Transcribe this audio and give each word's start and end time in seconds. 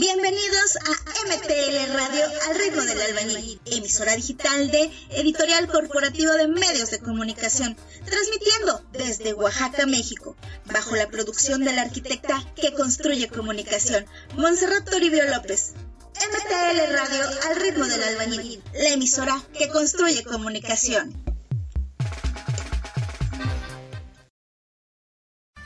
Bienvenidos 0.00 0.76
a 0.76 1.26
MTL 1.26 1.92
Radio 1.92 2.24
al 2.48 2.56
ritmo 2.56 2.82
del 2.82 3.00
albañil, 3.00 3.60
emisora 3.66 4.14
digital 4.14 4.70
de 4.70 4.92
Editorial 5.10 5.66
Corporativo 5.66 6.30
de 6.34 6.46
Medios 6.46 6.92
de 6.92 7.00
Comunicación, 7.00 7.76
transmitiendo 8.04 8.84
desde 8.92 9.34
Oaxaca, 9.34 9.86
México, 9.86 10.36
bajo 10.72 10.94
la 10.94 11.08
producción 11.08 11.64
de 11.64 11.72
la 11.72 11.82
arquitecta 11.82 12.40
que 12.54 12.74
construye 12.74 13.26
comunicación, 13.26 14.06
Montserrat 14.36 14.88
Toribio 14.88 15.24
López. 15.34 15.72
MTL 16.14 16.92
Radio 16.92 17.24
al 17.48 17.56
ritmo 17.56 17.84
del 17.84 18.02
albañil, 18.04 18.62
la 18.74 18.90
emisora 18.90 19.42
que 19.58 19.68
construye 19.68 20.22
comunicación. 20.22 21.12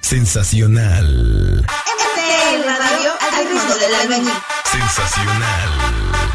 Sensacional. 0.01 1.67
MTL 2.53 2.69
Radio 2.69 3.13
al 3.19 3.49
ritmo 3.49 3.75
del 3.77 3.95
albañil. 3.95 4.33
Sensacional. 4.71 5.71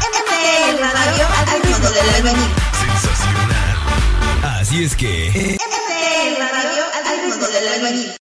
MTL 0.00 0.82
Radio 0.82 1.26
al 1.38 1.62
ritmo 1.62 1.90
del 1.90 2.10
albañil. 2.16 2.50
Sensacional. 2.80 4.60
Así 4.60 4.82
es 4.82 4.96
que. 4.96 5.56
MTL 5.60 6.40
Radio 6.40 6.84
al 6.92 7.22
ritmo 7.22 7.46
del 7.46 7.68
albañil. 7.68 8.27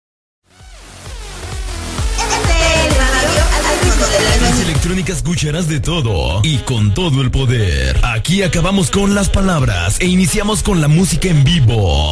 Las 4.40 4.60
electrónicas 4.60 5.16
escucharás 5.18 5.68
de 5.68 5.80
todo 5.80 6.40
y 6.44 6.58
con 6.58 6.94
todo 6.94 7.20
el 7.20 7.30
poder. 7.30 7.98
Aquí 8.04 8.42
acabamos 8.42 8.90
con 8.90 9.14
las 9.14 9.28
palabras 9.28 9.96
e 10.00 10.06
iniciamos 10.06 10.62
con 10.62 10.80
la 10.80 10.88
música 10.88 11.28
en 11.28 11.42
vivo. 11.42 12.10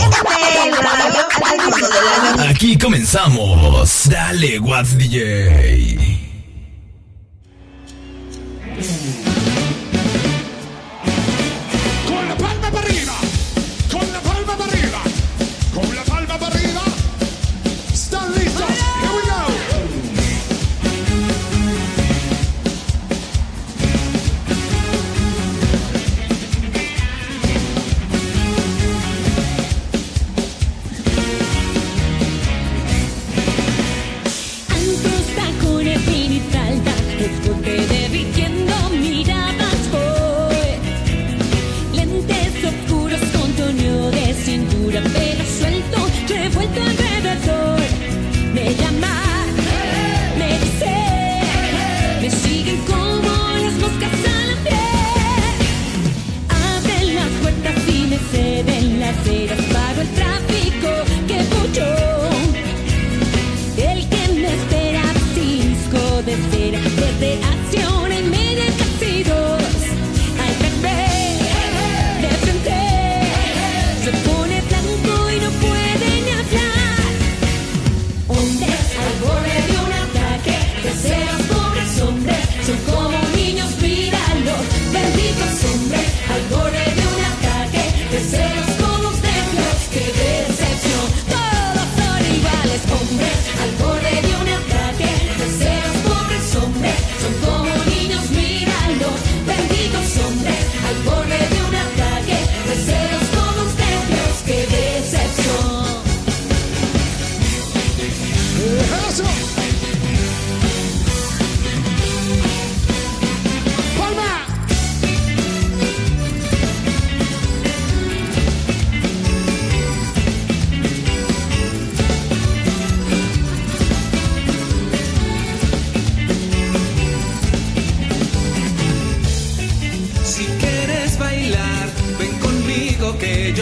Aquí 2.48 2.76
comenzamos. 2.76 4.08
Dale, 4.08 4.58
What's 4.58 4.98
DJ. 4.98 6.16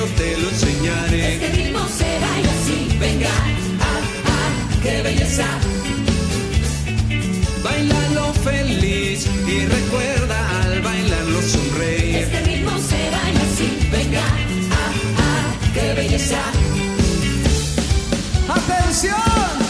Yo 0.04 0.14
te 0.16 0.36
lo 0.38 0.48
enseñaré. 0.48 1.34
Este 1.34 1.48
ritmo 1.50 1.88
se 1.88 2.18
baila 2.18 2.50
así, 2.52 2.96
venga, 2.98 3.30
ah, 3.80 4.00
ah, 4.26 4.80
qué 4.82 5.02
belleza. 5.02 5.46
Bailalo 7.62 8.32
feliz 8.34 9.26
y 9.46 9.66
recuerda 9.66 10.62
al 10.62 10.80
bailarlo 10.82 11.42
sonreír. 11.42 12.16
Este 12.16 12.40
ritmo 12.42 12.70
se 12.78 13.10
baila 13.10 13.40
así, 13.52 13.88
venga, 13.90 14.24
ah, 14.70 14.92
ah, 15.18 15.72
qué 15.74 15.94
belleza. 15.94 16.40
¡Atención! 18.48 19.63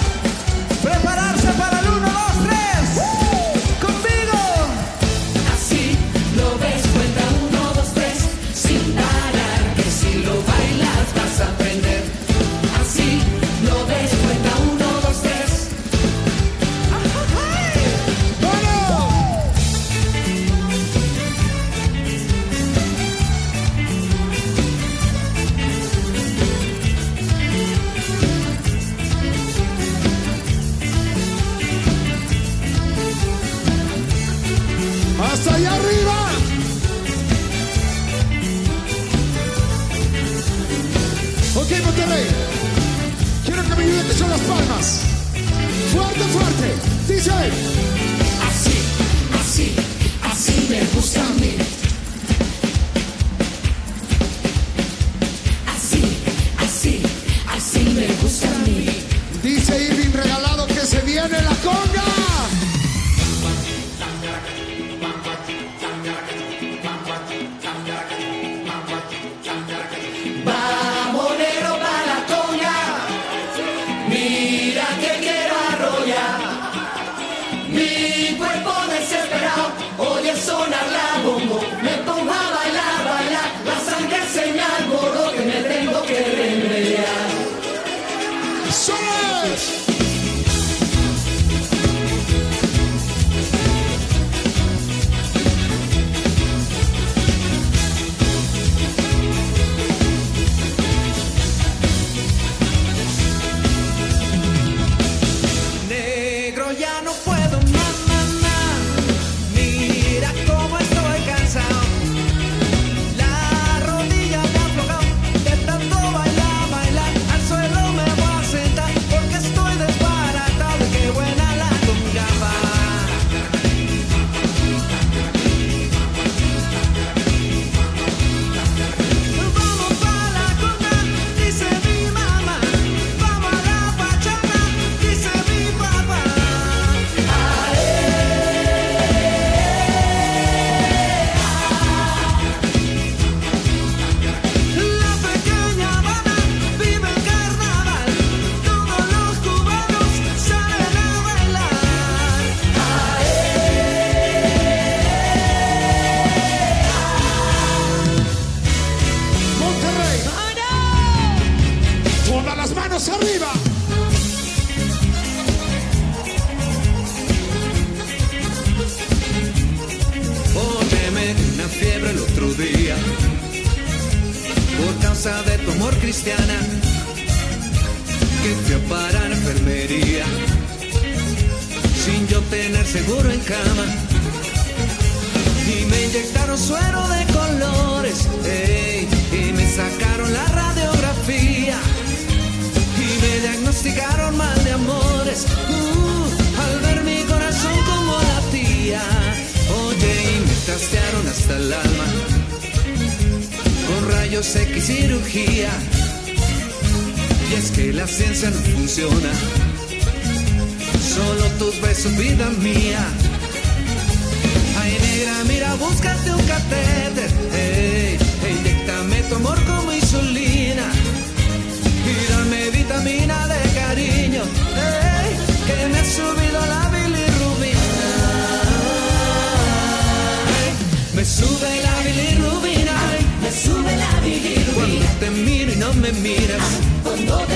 miro 235.34 235.72
y 235.72 235.76
no 235.76 235.92
me 235.94 236.12
miras. 236.12 236.62
Cuando 237.02 237.38
te 237.38 237.53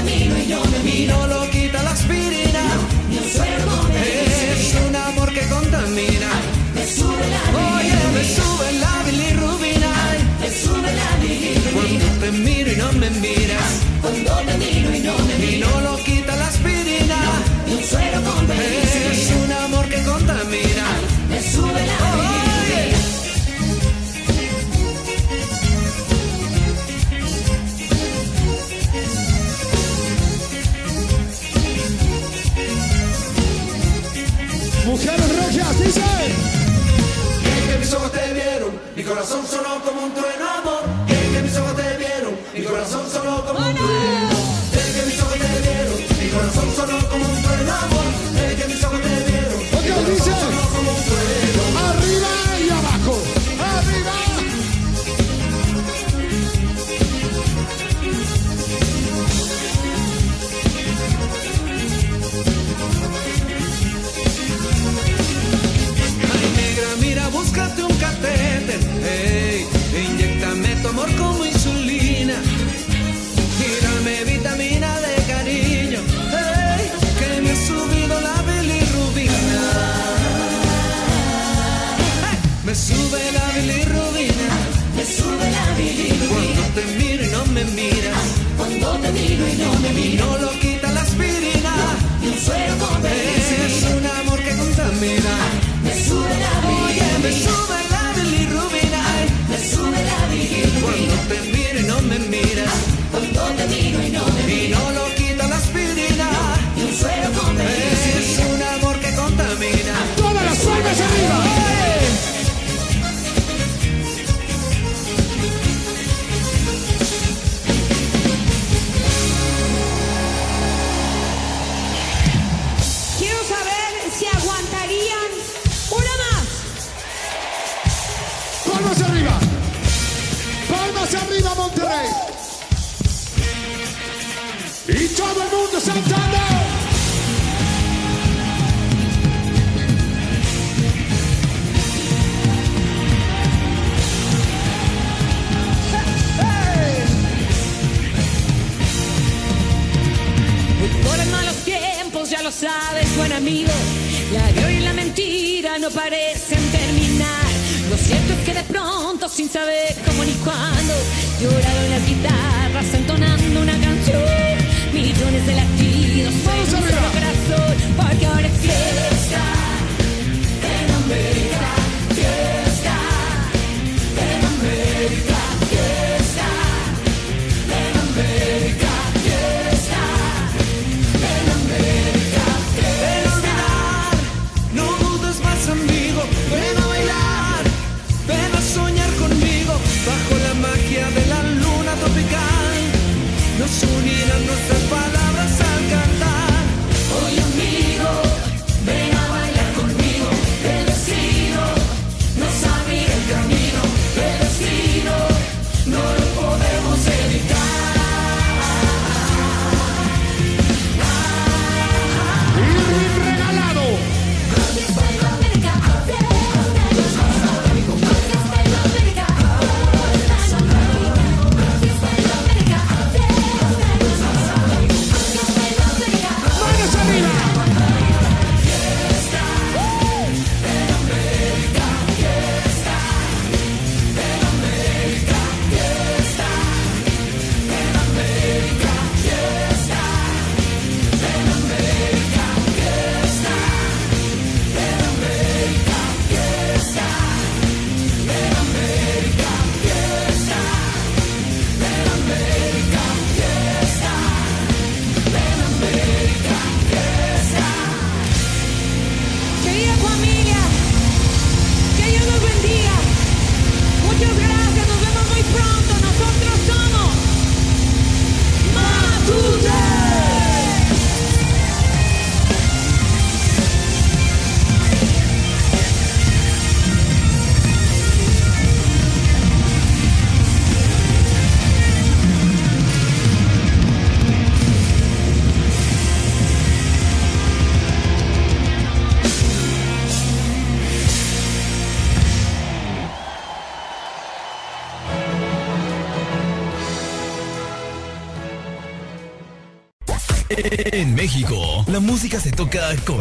come 39.88 40.02
un 40.02 40.12
trueno. 40.12 40.37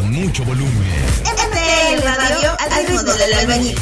Con 0.08 0.22
mucho 0.22 0.44
volumen. 0.44 0.72
MTL 1.22 2.02
Radio 2.02 2.56
al 2.58 2.86
ritmo 2.86 3.12
del 3.12 3.34
albañil. 3.34 3.78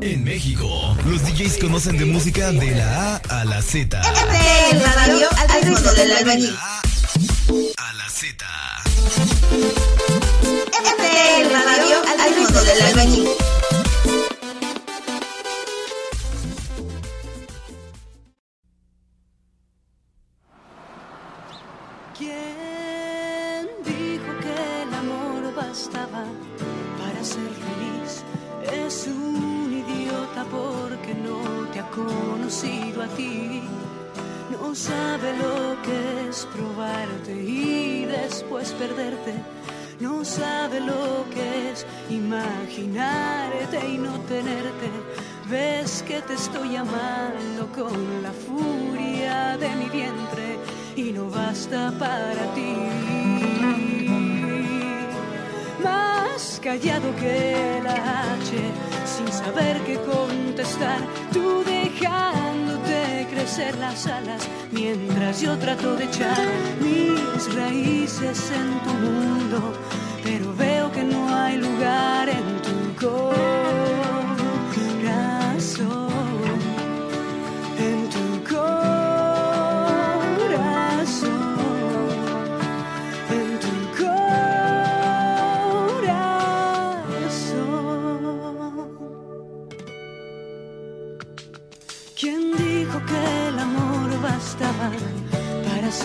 En 0.00 0.24
México, 0.24 0.96
los 1.04 1.22
DJs 1.24 1.58
conocen 1.58 1.98
de 1.98 2.04
música 2.04 2.52
de 2.52 2.74
la 2.74 3.16
A 3.16 3.40
a 3.40 3.44
la 3.44 3.60
Z. 3.60 3.98
MTL 3.98 4.84
Radio 4.94 5.28
al 5.36 5.62
ritmo 5.62 5.92
del 5.92 6.12
albañil. 6.12 6.56
A 7.76 7.92
la 7.92 8.08
Z. 8.08 8.44
MTL 10.68 11.52
Radio 11.52 12.02
al 12.08 12.34
ritmo 12.34 12.60
del 12.60 12.82
albañil. 12.82 13.45
Callado 56.66 57.14
que 57.14 57.80
la 57.84 57.94
H, 57.94 58.56
sin 59.04 59.28
saber 59.28 59.80
qué 59.86 60.00
contestar, 60.00 60.98
tú 61.32 61.62
dejándote 61.64 63.28
crecer 63.30 63.76
las 63.76 64.04
alas, 64.08 64.42
mientras 64.72 65.40
yo 65.40 65.56
trato 65.58 65.94
de 65.94 66.06
echar 66.06 66.44
mis 66.80 67.54
raíces 67.54 68.50
en 68.50 68.80
tu 68.80 68.94
mundo, 68.94 69.74
pero 70.24 70.52
veo 70.56 70.90
que 70.90 71.04
no 71.04 71.32
hay 71.32 71.56
lugar 71.58 72.28
en 72.30 72.46
tu 72.62 73.06
corazón. 73.06 73.55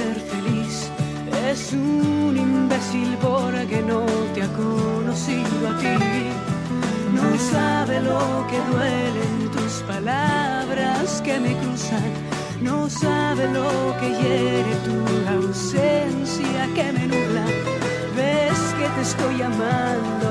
Ser 0.01 0.20
feliz? 0.34 0.75
Es 1.50 1.74
un 1.74 2.36
imbécil 2.38 3.12
porque 3.22 3.81
no 3.91 4.01
te 4.34 4.43
ha 4.43 4.51
conocido 4.65 5.58
a 5.72 5.74
ti. 5.81 5.98
No 7.17 7.27
sabe 7.53 7.96
lo 8.10 8.22
que 8.50 8.60
duelen 8.72 9.36
tus 9.55 9.74
palabras 9.91 11.22
que 11.25 11.39
me 11.39 11.53
cruzan. 11.62 12.12
No 12.62 12.89
sabe 12.89 13.43
lo 13.58 13.72
que 14.00 14.10
hiere 14.20 14.74
tu 14.88 14.98
ausencia 15.38 16.62
que 16.75 16.86
me 16.96 17.03
nubla. 17.13 17.46
Ves 18.20 18.62
que 18.77 18.88
te 18.96 19.01
estoy 19.10 19.34
llamando 19.43 20.29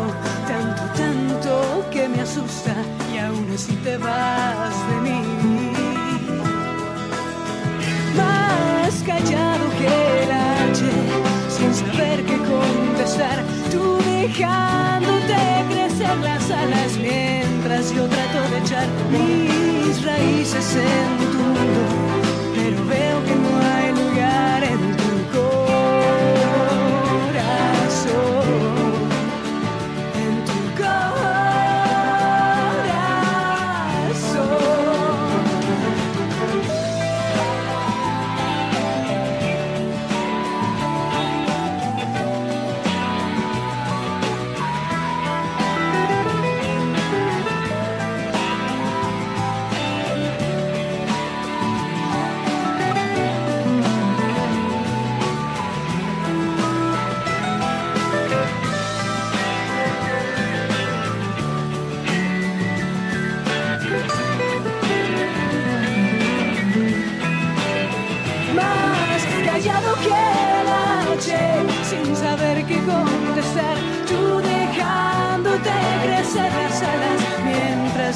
tanto, 0.50 0.82
tanto 1.02 1.50
que 1.92 2.08
me 2.08 2.20
asusta 2.26 2.74
y 3.12 3.18
aún 3.18 3.46
así 3.54 3.74
te 3.86 3.96
vas 3.96 4.74
de 4.88 4.96
mí. 5.06 5.79
Más 8.50 8.95
callado 9.04 9.64
que 9.78 9.90
el 10.23 10.30
H, 10.30 10.80
sin 11.57 11.73
saber 11.75 12.19
qué 12.28 12.37
contestar, 12.54 13.38
tú 13.71 13.83
dejándote 14.04 15.38
crecer 15.71 16.16
las 16.19 16.50
alas 16.50 16.92
mientras 17.00 17.92
yo 17.95 18.02
trato 18.14 18.40
de 18.50 18.59
echar 18.64 18.88
mis 19.14 20.04
raíces 20.04 20.69
en 20.76 21.11
tu 21.33 21.38
mundo, 21.54 21.83
pero 22.57 22.78
veo 22.87 23.19
que 23.26 23.35
no 23.45 23.52
hay 23.73 23.79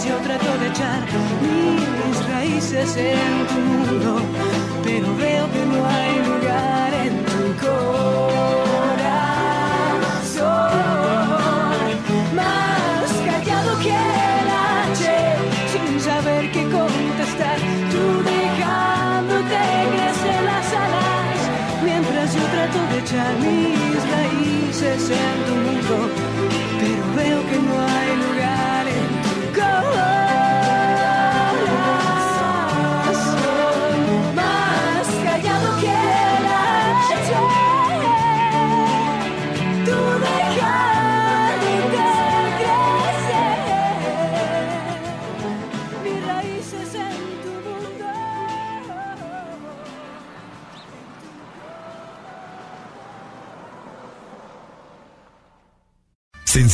yo 0.09 0.17
trato 0.19 0.59
de 0.59 0.69
echar 0.69 1.01
mis 1.41 2.29
raíces 2.29 2.97
en 2.97 3.47
tu 3.47 3.55
mundo, 3.55 4.21
pero 4.83 5.07
veo 5.17 5.51
que 5.51 5.65
no 5.67 5.87
hay 5.87 6.24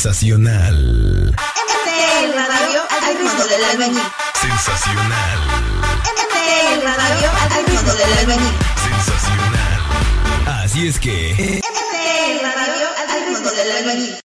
Sensacional. 0.00 1.34
MTL 1.36 2.32
Radio 2.34 2.80
al 2.88 3.18
ritmo 3.18 3.44
del 3.44 3.64
albañil. 3.64 4.02
Sensacional. 4.40 5.40
MTL 6.16 6.86
Radio 6.86 7.30
al 7.42 7.66
ritmo 7.66 7.92
del 7.92 8.18
albañil. 8.18 8.54
Sensacional. 8.82 10.62
Así 10.64 10.88
es 10.88 10.98
que. 10.98 11.60
MTL 11.60 12.42
Radio 12.42 12.88
al 12.96 13.26
ritmo 13.26 13.50
del 13.50 13.72
albañil. 13.72 14.29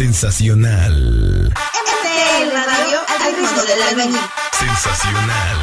Sensacional. 0.00 1.52
MTL 1.52 2.48
Radio 2.56 3.00
al 3.06 3.20
ritmo 3.36 3.62
del 3.64 3.82
albañil. 3.82 4.24
Sensacional. 4.58 5.56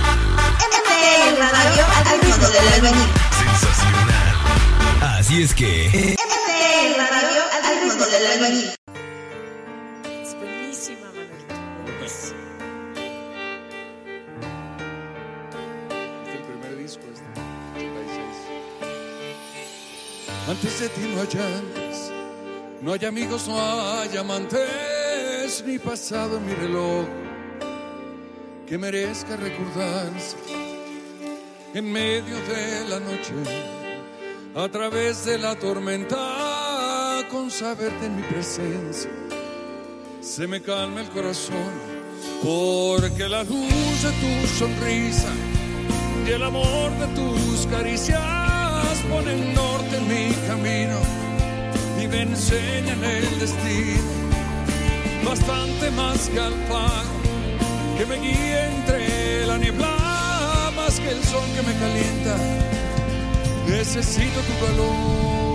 MTL 0.62 1.42
Radio 1.42 1.84
al 1.98 2.06
ritmo 2.22 2.48
del 2.48 2.68
albañil. 2.74 3.10
Sensacional. 3.36 4.36
Así 5.18 5.42
es 5.42 5.56
que. 5.56 5.90
MTL 5.90 7.00
Radio 7.10 7.42
al 7.52 7.64
ritmo 7.82 8.06
del 8.06 8.26
albañil. 8.28 8.70
Es 10.22 10.36
buenísima, 10.36 11.08
Manuel. 11.08 11.44
Buenísima. 11.98 12.38
Es 16.28 16.32
el 16.32 16.44
primer 16.44 16.78
disco, 16.78 17.06
este, 17.12 17.26
86. 17.74 18.22
Antes 20.48 20.80
de 20.80 20.90
ti 20.90 21.02
no 21.16 21.24
no 22.82 22.94
hay 22.94 23.06
amigos, 23.06 23.48
no 23.48 23.60
hay 23.60 24.16
amantes, 24.18 25.64
ni 25.66 25.80
pasado 25.80 26.38
en 26.38 26.46
mi 26.46 26.54
reloj 26.54 27.06
que 28.68 28.78
merezca 28.78 29.36
recordarse 29.36 30.36
en 31.74 31.92
medio 31.92 32.36
de 32.48 32.90
la 32.90 33.00
noche, 33.00 33.34
a 34.56 34.68
través 34.70 35.26
de 35.26 35.38
la 35.38 35.56
tormenta, 35.56 37.24
con 37.32 37.50
saberte 37.50 38.06
en 38.06 38.18
mi 38.18 38.24
presencia, 38.24 39.10
se 40.22 40.48
me 40.48 40.62
calma 40.62 41.02
el 41.02 41.10
corazón, 41.10 41.72
porque 42.44 43.28
la 43.28 43.44
luz 43.44 44.04
de 44.04 44.12
tu 44.22 44.48
sonrisa 44.48 45.30
y 46.28 46.32
el 46.32 46.44
amor 46.44 46.92
de 47.00 47.08
tus 47.16 47.66
caricias 47.68 48.22
ponen 49.10 49.54
norte 49.54 49.98
en 49.98 50.08
mi 50.08 50.34
camino 50.48 51.27
me 52.10 52.22
enseñan 52.22 53.04
el 53.04 53.40
destino, 53.40 54.02
bastante 55.26 55.92
más 55.92 56.30
que 56.30 56.40
al 56.40 56.54
faro 56.70 57.18
que 57.98 58.06
me 58.06 58.16
guíe 58.16 58.66
entre 58.66 59.46
la 59.46 59.58
niebla, 59.58 60.72
más 60.76 61.00
que 61.00 61.10
el 61.10 61.24
sol 61.24 61.44
que 61.56 61.62
me 61.64 61.74
calienta, 61.80 62.38
necesito 63.68 64.40
tu 64.42 64.66
calor. 64.66 65.47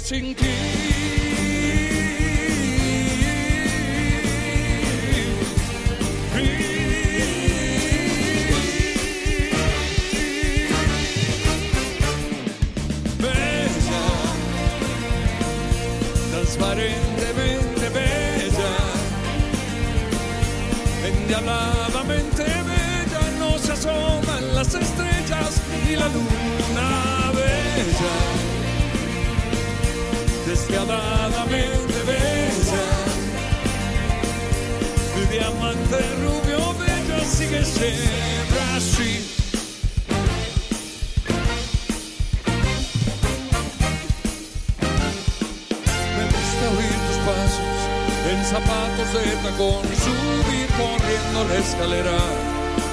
Porque 0.00 0.57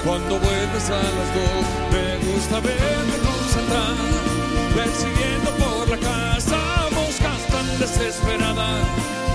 Cuando 0.04 0.38
vuelves 0.38 0.90
a 0.90 1.02
las 1.18 1.28
dos, 1.34 1.64
me 1.90 2.16
gusta 2.30 2.60
verte 2.60 3.16
concentrar, 3.26 3.96
persiguiendo 4.74 5.50
por 5.62 5.88
la 5.88 5.96
casa 5.96 6.58
moscas 6.92 7.40
tan 7.50 7.66
desesperadas, 7.80 8.86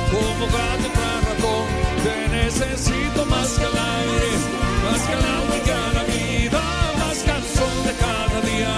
como 0.10 0.46
gato 0.46 0.88
tras 0.96 1.22
ratón. 1.30 1.66
Te 2.06 2.28
necesito 2.30 3.26
más 3.26 3.50
que 3.60 3.66
el 3.66 3.78
aire, 3.98 4.32
más 4.86 5.02
que 5.08 5.16
y 5.58 5.62
que 5.68 5.78
la 5.98 6.04
vida, 6.16 6.62
más 7.00 7.18
canción 7.24 7.76
de 7.86 7.94
cada 8.06 8.40
día. 8.42 8.76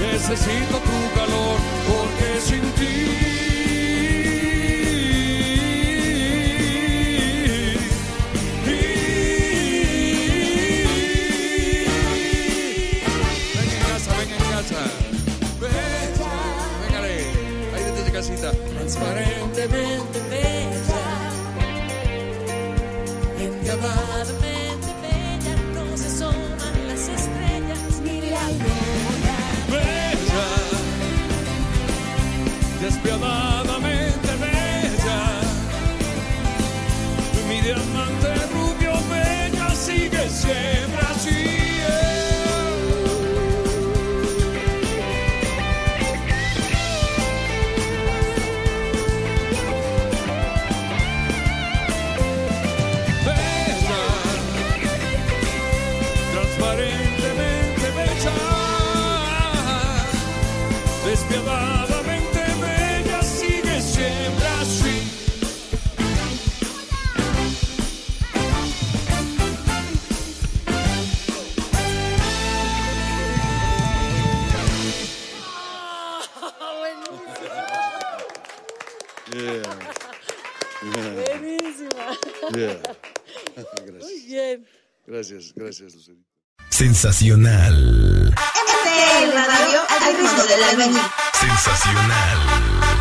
Necesito 0.00 0.76
tu 0.88 0.98
calor, 1.14 1.56
porque 1.86 2.40
sin 2.40 2.62
ti 2.72 3.11
Transparentemente 18.92 20.20
bella, 20.28 21.04
endiabladamente 23.40 24.88
bella, 25.00 25.54
no 25.72 25.96
se 25.96 26.08
asoman 26.08 26.76
las 26.88 27.08
estrellas 27.08 28.00
ni 28.04 28.20
la 28.20 28.46
luna. 28.60 29.36
bella. 29.70 30.44
Despiadadamente 32.82 34.28
bella. 34.44 35.20
Mi 37.48 37.62
diamante 37.62 38.34
rubio 38.52 38.92
bella 39.08 39.74
sigue 39.74 40.28
siempre 40.28 41.00
así. 41.10 41.51
Gracias, 85.22 85.52
gracias, 85.54 85.94
Lucerito. 85.94 86.26
Sensacional. 86.70 88.34
MTL 88.34 89.32
Radio 89.32 89.80
al 89.88 90.16
ritmo 90.16 90.42
del 90.42 90.64
albañil. 90.64 91.00
Sensacional. 91.38 92.38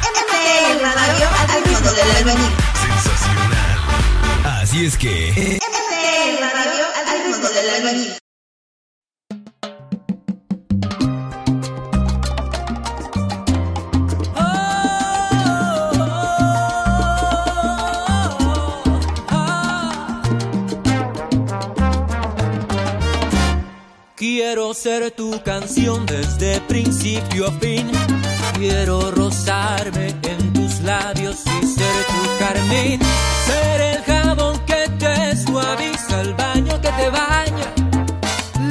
MTL 0.04 0.84
Radio 0.84 1.28
al 1.40 1.64
ritmo 1.64 1.92
del 1.92 2.12
albañil. 2.18 2.52
Sensacional. 2.80 4.62
Así 4.62 4.86
es 4.86 4.98
que. 5.00 5.60
MTL 5.66 6.42
Radio 6.54 6.86
al 7.08 7.24
ritmo 7.26 7.50
del 7.50 7.70
albañil. 7.72 8.21
ser 24.82 25.12
tu 25.12 25.40
canción 25.44 26.08
desde 26.08 26.60
principio 26.62 27.48
a 27.48 27.52
fin. 27.60 27.92
Quiero 28.56 29.12
rozarme 29.12 30.08
en 30.24 30.54
tus 30.54 30.82
labios 30.82 31.38
y 31.62 31.68
ser 31.68 31.96
tu 32.08 32.40
carmín. 32.40 33.00
Ser 33.46 33.82
el 33.82 34.02
jabón 34.04 34.60
que 34.66 34.90
te 34.98 35.38
suaviza, 35.38 36.22
el 36.22 36.34
baño 36.34 36.82
que 36.82 36.90
te 36.90 37.10
baña, 37.10 37.68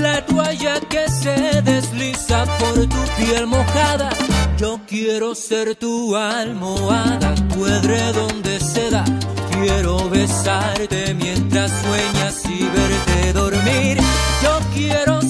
la 0.01 0.27
toalla 0.27 0.81
que 0.81 1.09
se 1.09 1.62
desliza 1.62 2.44
por 2.59 2.75
tu 2.88 3.03
piel 3.16 3.46
mojada. 3.46 4.11
Yo 4.59 4.81
quiero 4.88 5.37
ser 5.37 5.77
tu 5.77 6.16
almohada, 6.16 7.37
tu 7.55 7.66
edredón 7.66 8.42
de 8.42 8.59
seda. 8.59 9.05
Quiero 9.53 10.11
besarte 10.11 11.14
mientras 11.14 11.70
sueñas 11.70 12.42
y 12.46 12.64
verte 12.64 13.33
dormir. 13.33 13.99
Yo 14.42 14.59
quiero 14.75 15.20
ser 15.20 15.30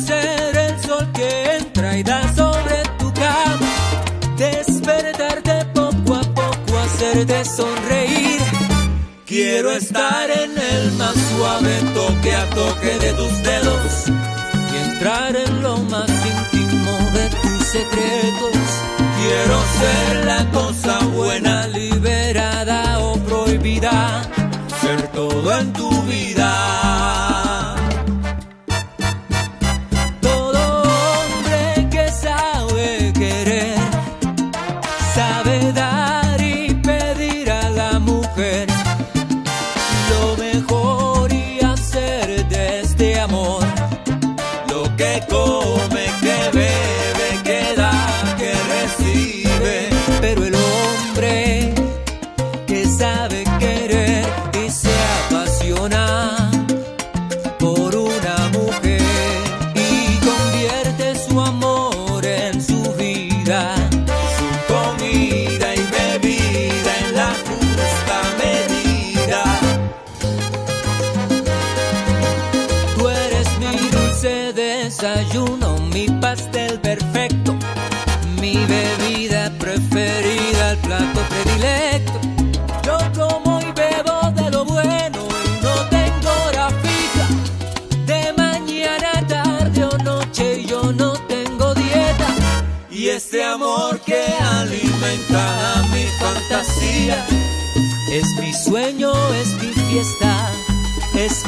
caída 2.02 2.34
sobre 2.34 2.82
tu 2.98 3.12
cama, 3.12 3.68
despertarte 4.36 5.64
poco 5.74 6.14
a 6.14 6.22
poco, 6.22 6.78
hacerte 6.84 7.44
sonreír. 7.44 8.40
Quiero 9.26 9.70
estar 9.72 10.30
en 10.30 10.50
el 10.58 10.92
más 10.92 11.14
suave 11.14 11.78
toque 11.94 12.34
a 12.34 12.50
toque 12.50 12.98
de 12.98 13.12
tus 13.12 13.42
dedos 13.42 14.08
y 14.72 14.76
entrar 14.90 15.36
en 15.36 15.62
lo 15.62 15.76
más 15.78 16.10
íntimo 16.10 16.92
de 17.12 17.28
tus 17.28 17.66
secretos. 17.66 18.56
Quiero 19.18 19.62
ser 19.80 20.24
la 20.26 20.50
cosa 20.50 20.98
buena, 21.16 21.66
liberada 21.68 22.98
o 23.00 23.16
prohibida, 23.18 24.22
ser 24.80 25.08
todo 25.08 25.58
en 25.58 25.72
tu 25.72 26.02
vida. 26.02 26.89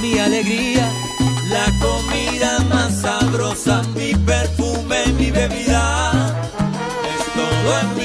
Mi 0.03 0.19
alegría. 0.19 0.91
La 1.49 1.67
comida 1.79 2.59
más 2.69 3.03
sabrosa, 3.03 3.83
mi 3.95 4.13
perfume, 4.15 5.07
mi 5.19 5.31
bebida, 5.31 6.13
es 7.15 7.25
todo 7.35 7.81
en 7.81 7.97
mi 7.97 8.02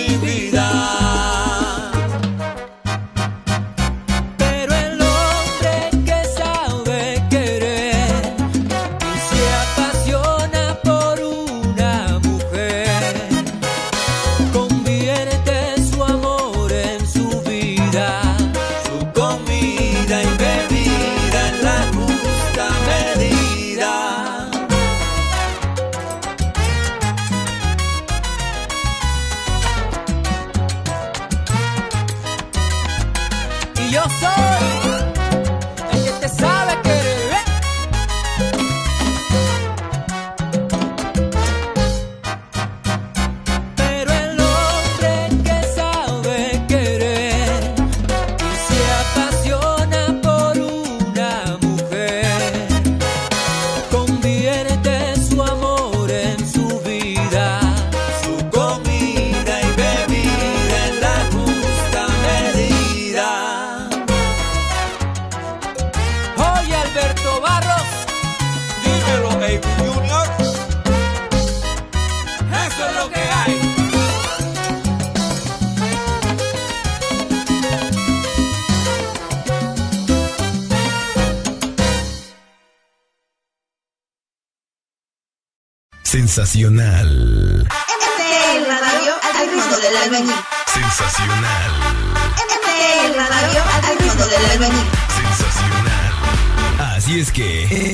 Así 97.08 97.22
es 97.22 97.32
que. 97.32 97.94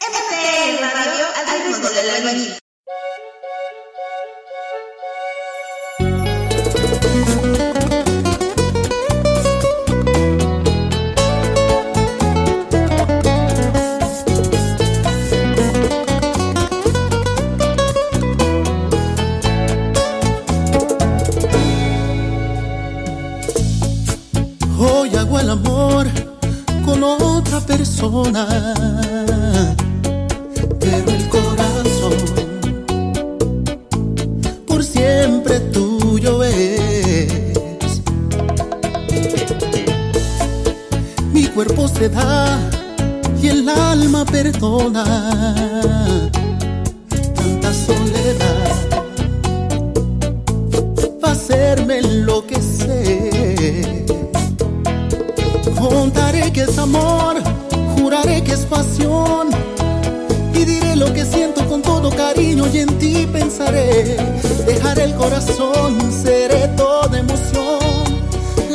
Pero 30.79 31.11
el 31.11 31.29
corazón 31.29 32.13
por 34.67 34.83
siempre 34.83 35.59
tuyo 35.71 36.43
es. 36.43 38.01
Mi 41.31 41.45
cuerpo 41.47 41.87
se 41.87 42.09
da 42.09 42.59
y 43.41 43.47
el 43.47 43.69
alma 43.69 44.25
perdona 44.25 45.03
todo 62.03 62.15
cariño 62.17 62.65
y 62.73 62.79
en 62.79 62.99
ti 62.99 63.27
pensaré. 63.31 64.17
Dejaré 64.65 65.05
el 65.05 65.15
corazón, 65.15 65.97
seré 66.11 66.67
toda 66.75 67.17
emoción. 67.17 67.79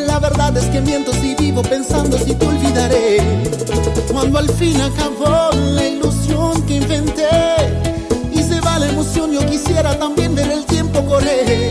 La 0.06 0.18
verdad 0.18 0.56
es 0.56 0.64
que 0.66 0.80
miento 0.80 1.12
si 1.12 1.34
vivo 1.34 1.60
pensando 1.62 2.18
si 2.18 2.34
te 2.34 2.46
olvidaré. 2.46 3.18
Cuando 4.12 4.38
al 4.38 4.48
fin 4.48 4.80
acabó 4.80 5.50
la 5.52 5.86
ilusión 5.86 6.62
que 6.62 6.76
inventé 6.76 7.28
y 8.32 8.42
se 8.42 8.60
va 8.62 8.78
la 8.78 8.88
emoción, 8.88 9.30
yo 9.32 9.44
quisiera 9.44 9.98
también 9.98 10.34
ver 10.34 10.50
el 10.50 10.64
tiempo 10.64 11.04
correr. 11.04 11.70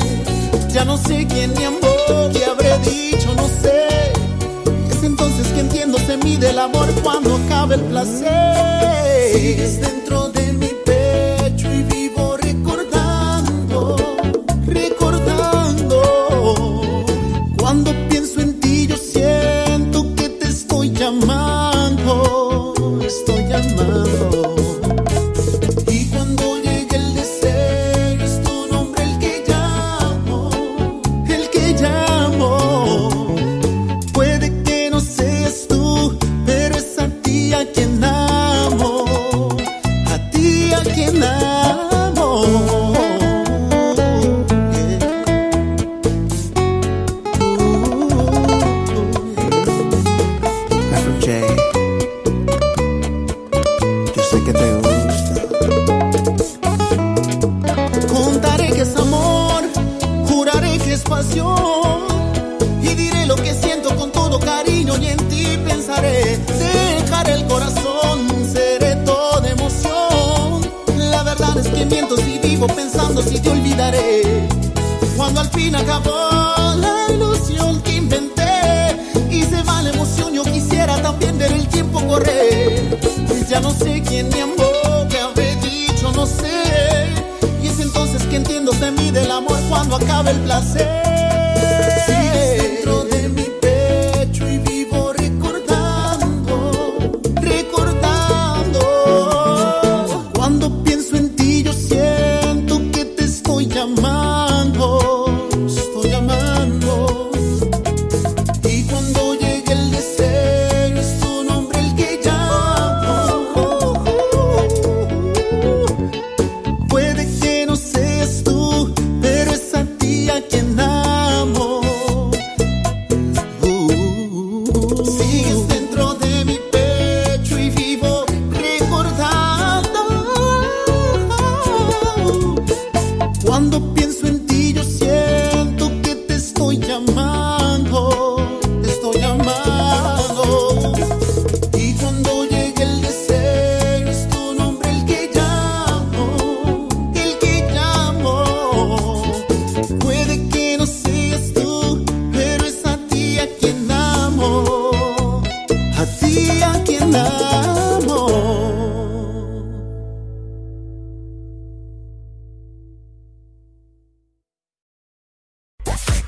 Ya 0.72 0.86
no 0.86 0.96
sé 0.96 1.26
quién 1.28 1.54
me 1.54 1.66
amó, 1.66 2.30
qué 2.34 2.46
habré 2.46 2.78
dicho, 2.80 3.34
no 3.36 3.48
sé. 3.48 3.88
Es 4.92 5.04
entonces 5.04 5.48
que 5.48 5.62
entiendo 5.62 5.98
se 6.06 6.18
mide 6.18 6.52
el 6.52 6.60
amor 6.60 6.88
cuando 7.02 7.36
acaba 7.36 7.74
el 7.74 7.82
placer. 7.82 9.34
Sigues 9.34 9.82
dentro 9.82 10.27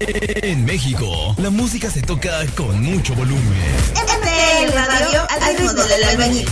En 0.01 0.63
México, 0.63 1.35
la 1.37 1.49
música 1.49 1.89
se 1.91 2.01
toca 2.01 2.45
con 2.55 2.81
mucho 2.81 3.13
volumen. 3.15 3.41
MTL 3.93 4.73
Radio 4.73 5.27
al 5.29 5.57
ritmo 5.57 5.83
del 5.83 6.03
albañil. 6.05 6.49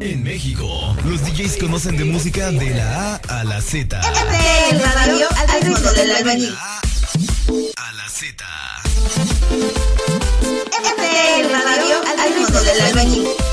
En 0.00 0.22
México, 0.22 0.96
los 1.04 1.20
DJs 1.22 1.58
conocen 1.58 1.98
de 1.98 2.04
música 2.04 2.50
de 2.50 2.70
la 2.70 3.14
A 3.14 3.40
a 3.40 3.44
la 3.44 3.60
Z. 3.60 3.98
MTL 3.98 4.82
Radio 4.94 5.26
al 5.36 5.62
ritmo 5.62 5.90
del 5.92 6.16
albañil. 6.16 6.56
A 7.76 7.92
la 7.92 8.08
Z. 8.08 8.44
MTL 10.66 11.52
Radio 11.52 11.96
al 12.08 12.34
ritmo 12.34 12.60
del 12.60 12.80
albañil. 12.80 13.45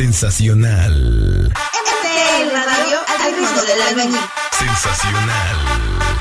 Sensacional. 0.00 1.52
MTL 1.52 2.50
Radio 2.54 3.00
al 3.06 3.34
ritmo 3.34 3.62
del 3.64 3.82
albañil. 3.82 4.20
Sensacional. 4.58 5.56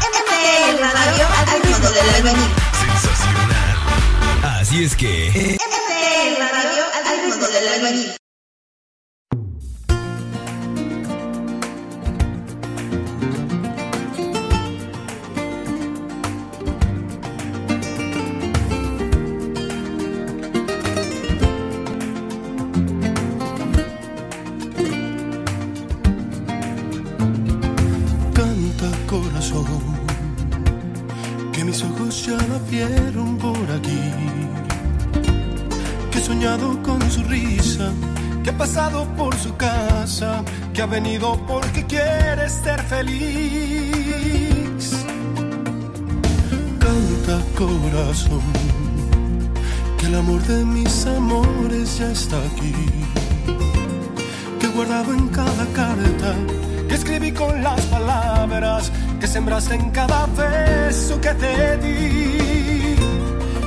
MTL 0.01 0.81
Radio 0.81 1.25
al 1.39 1.63
ritmo 1.63 1.89
del 1.89 2.09
albañil. 2.15 2.51
Sensacional. 2.77 4.59
Así 4.59 4.83
es 4.83 4.97
que. 4.97 5.29
MTL 5.31 6.41
Radio 6.51 6.83
al 6.93 7.23
ritmo 7.23 7.47
del 7.47 7.67
albañil. 7.69 8.28
Que 31.51 31.63
mis 31.63 31.81
ojos 31.83 32.25
ya 32.25 32.37
la 32.37 32.59
vieron 32.69 33.37
por 33.37 33.65
aquí. 33.71 34.11
Que 36.11 36.19
he 36.19 36.21
soñado 36.21 36.81
con 36.83 37.01
su 37.09 37.23
risa, 37.23 37.91
que 38.43 38.51
ha 38.51 38.57
pasado 38.57 39.05
por 39.17 39.35
su 39.35 39.55
casa, 39.55 40.43
que 40.73 40.81
ha 40.81 40.85
venido 40.85 41.39
porque 41.47 41.85
quiere 41.85 42.47
ser 42.49 42.81
feliz. 42.83 43.23
Canta 46.79 47.41
corazón, 47.57 48.41
que 49.97 50.05
el 50.05 50.15
amor 50.15 50.41
de 50.43 50.63
mis 50.63 51.05
amores 51.07 51.97
ya 51.97 52.11
está 52.11 52.37
aquí. 52.37 52.75
Que 54.59 54.67
he 54.67 54.69
guardado 54.69 55.13
en 55.13 55.27
cada 55.29 55.65
carta 55.73 56.35
escribí 56.99 57.31
con 57.31 57.63
las 57.63 57.81
palabras 57.85 58.91
que 59.19 59.27
sembraste 59.27 59.75
en 59.75 59.89
cada 59.91 60.25
beso 60.27 61.19
que 61.21 61.33
te 61.43 61.77
di. 61.77 62.95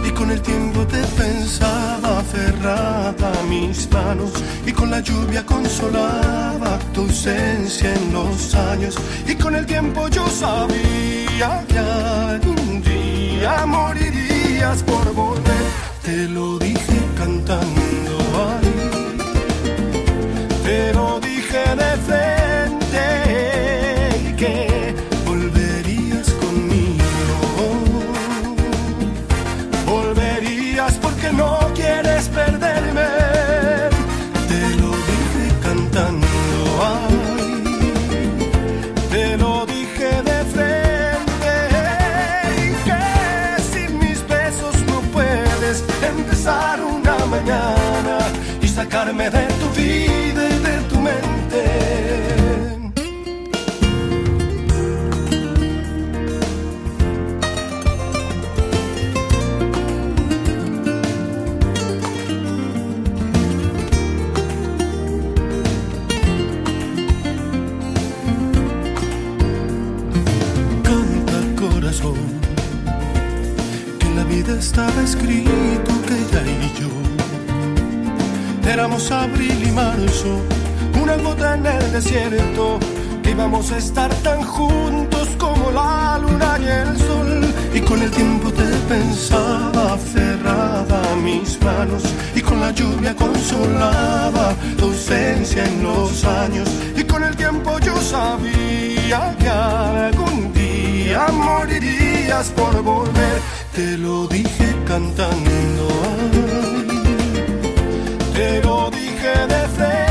Y 0.06 0.10
con 0.10 0.30
el 0.30 0.40
tiempo 0.42 0.86
te 0.86 1.02
pensaba 1.22 2.20
aferrada 2.20 3.28
a 3.40 3.42
mis 3.48 3.90
manos 3.90 4.32
y 4.66 4.72
con 4.72 4.90
la 4.90 5.00
lluvia 5.00 5.44
consolaba 5.46 6.78
tu 6.92 7.02
ausencia 7.02 7.94
en 7.94 8.12
los 8.12 8.54
años. 8.54 8.94
Y 9.26 9.34
con 9.34 9.54
el 9.54 9.64
tiempo 9.64 10.08
yo 10.08 10.26
sabía 10.28 11.64
que 11.68 11.78
algún 11.78 12.82
día 12.82 13.64
morirías 13.66 14.82
por 14.82 15.06
volver. 15.14 15.64
Te 16.02 16.28
lo 16.28 16.58
dije 16.58 16.98
cantando 17.16 18.14
ahí 18.48 18.72
te 20.64 20.92
lo 20.94 21.20
dije 21.20 21.62
de 21.80 21.96
frente 22.06 22.41
que 24.36 24.94
volverías 25.26 26.30
conmigo. 26.32 27.04
Volverías 29.86 30.94
porque 31.00 31.32
no 31.32 31.58
quieres 31.74 32.28
perderme. 32.28 33.08
Te 34.48 34.76
lo 34.80 34.90
dije 35.10 35.44
cantando 35.62 36.26
ay, 36.82 38.34
te 39.10 39.36
lo 39.38 39.66
dije 39.66 40.10
de 40.30 40.38
frente 40.54 41.54
que 42.84 43.62
sin 43.72 43.98
mis 43.98 44.26
besos 44.28 44.74
no 44.86 45.00
puedes 45.12 45.84
empezar 46.02 46.80
una 46.82 47.16
mañana 47.26 48.18
y 48.60 48.68
sacarme 48.68 49.30
de 49.30 49.51
estaba 74.72 75.02
escrito 75.02 75.92
que 76.06 76.14
ella 76.14 76.42
y 76.46 76.80
yo 76.80 76.88
Éramos 78.72 79.10
abril 79.10 79.68
y 79.68 79.70
marzo, 79.70 80.40
una 81.02 81.16
gota 81.16 81.56
en 81.56 81.66
el 81.66 81.92
desierto, 81.92 82.78
que 83.22 83.32
íbamos 83.32 83.70
a 83.70 83.76
estar 83.76 84.10
tan 84.22 84.42
juntos 84.42 85.28
como 85.36 85.70
la 85.72 86.18
luna 86.22 86.58
y 86.58 86.64
el 86.64 86.96
sol. 86.96 87.54
Y 87.74 87.80
con 87.80 88.00
el 88.00 88.10
tiempo 88.12 88.50
te 88.50 88.64
pensaba 88.88 89.98
cerrada 89.98 91.02
a 91.12 91.16
mis 91.16 91.60
manos, 91.62 92.02
y 92.34 92.40
con 92.40 92.58
la 92.60 92.70
lluvia 92.70 93.14
consolaba 93.14 94.54
tu 94.78 94.86
ausencia 94.86 95.66
en 95.66 95.82
los 95.82 96.24
años. 96.24 96.68
Y 96.96 97.04
con 97.04 97.22
el 97.24 97.36
tiempo 97.36 97.78
yo 97.80 97.94
sabía 98.00 99.36
que 99.38 99.48
algún 99.50 100.50
día 100.54 101.26
morirías 101.30 102.48
por 102.56 102.82
volver. 102.82 103.61
Te 103.74 103.96
lo 103.96 104.26
dije 104.26 104.76
cantando. 104.86 105.88
te 108.34 108.62
lo 108.62 108.90
dije 108.90 109.46
de 109.48 110.01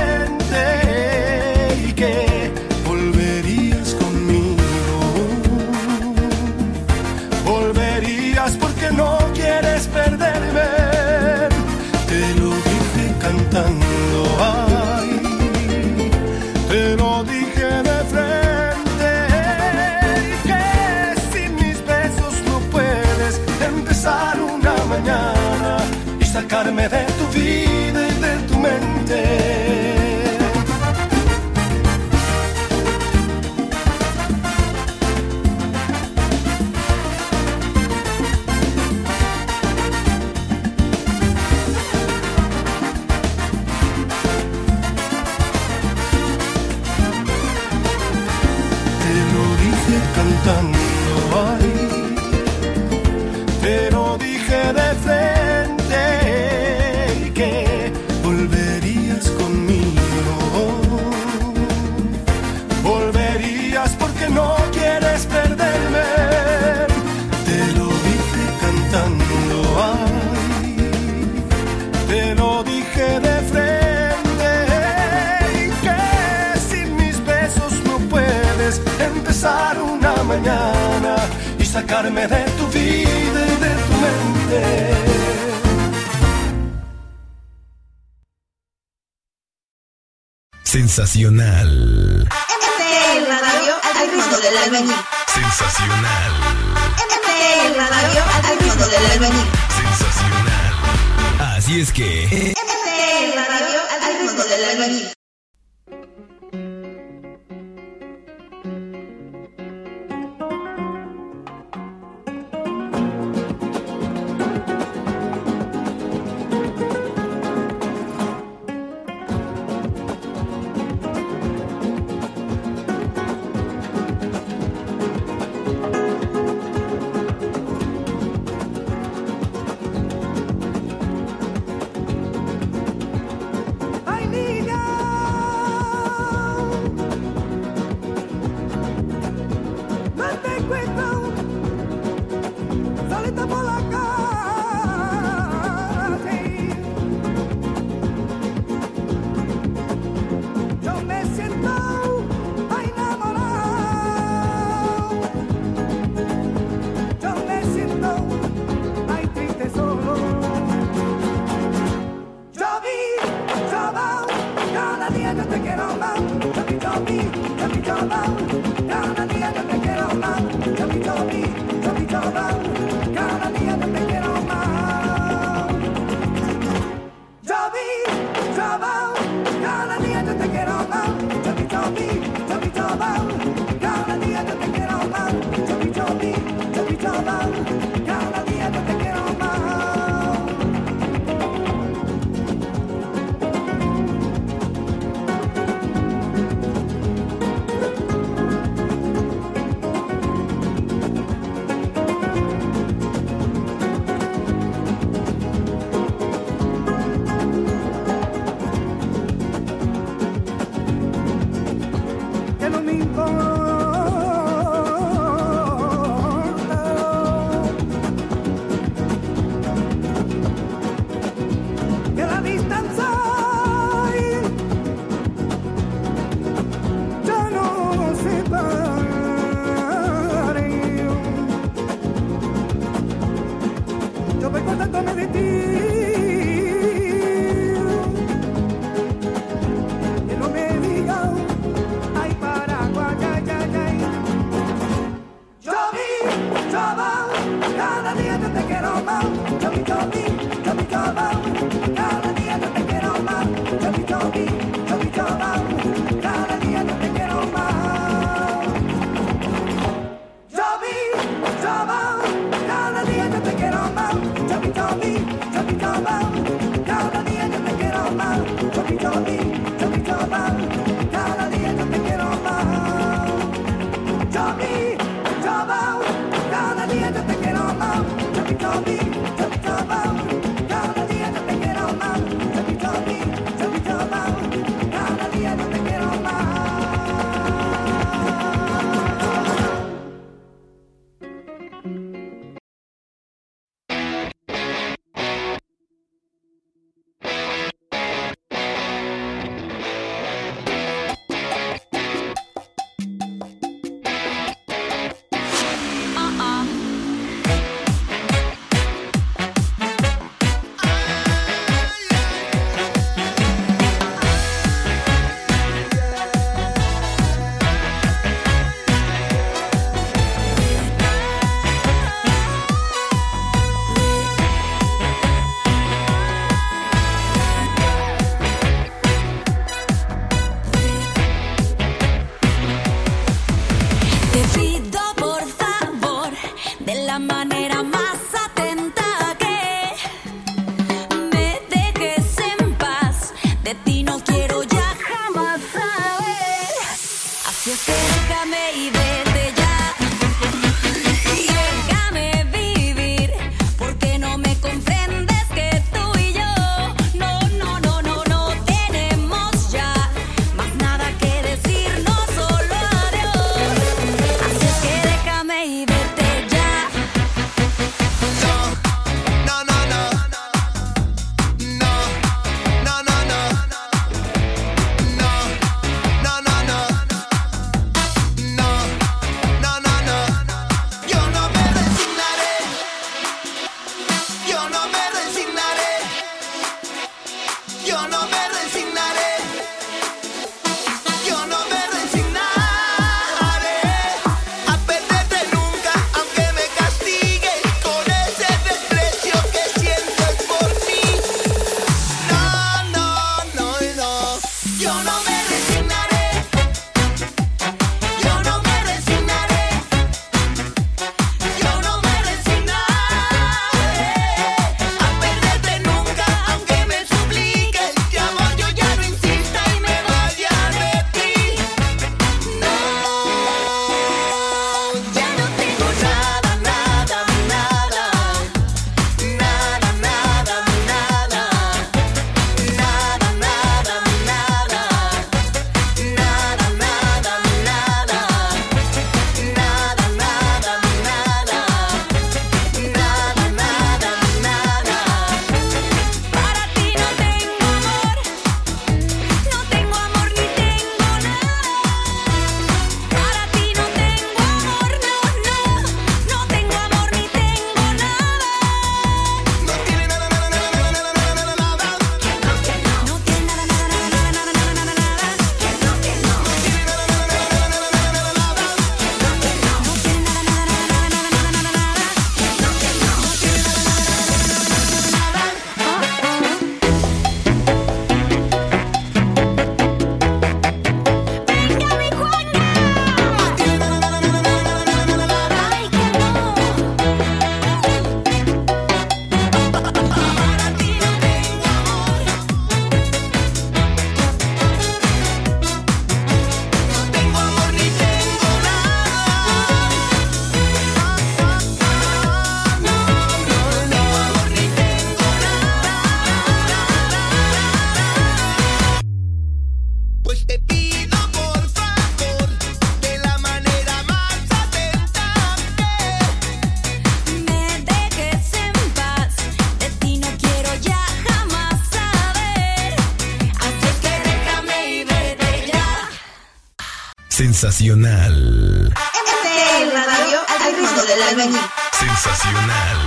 Sensacional. 527.71 528.91
MTL 528.91 529.95
Radio 529.95 530.39
al 530.45 530.75
ritmo 530.75 531.01
del 531.03 531.23
albañil. 531.23 531.61
Sensacional. 531.97 532.97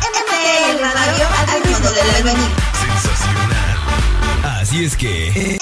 MTL 0.00 0.82
Radio 0.82 1.28
al 1.38 1.62
ritmo 1.62 1.90
del 1.90 2.10
albañil. 2.16 2.50
Sensacional. 2.80 3.78
Así 4.60 4.84
es 4.84 4.96
que. 4.96 5.59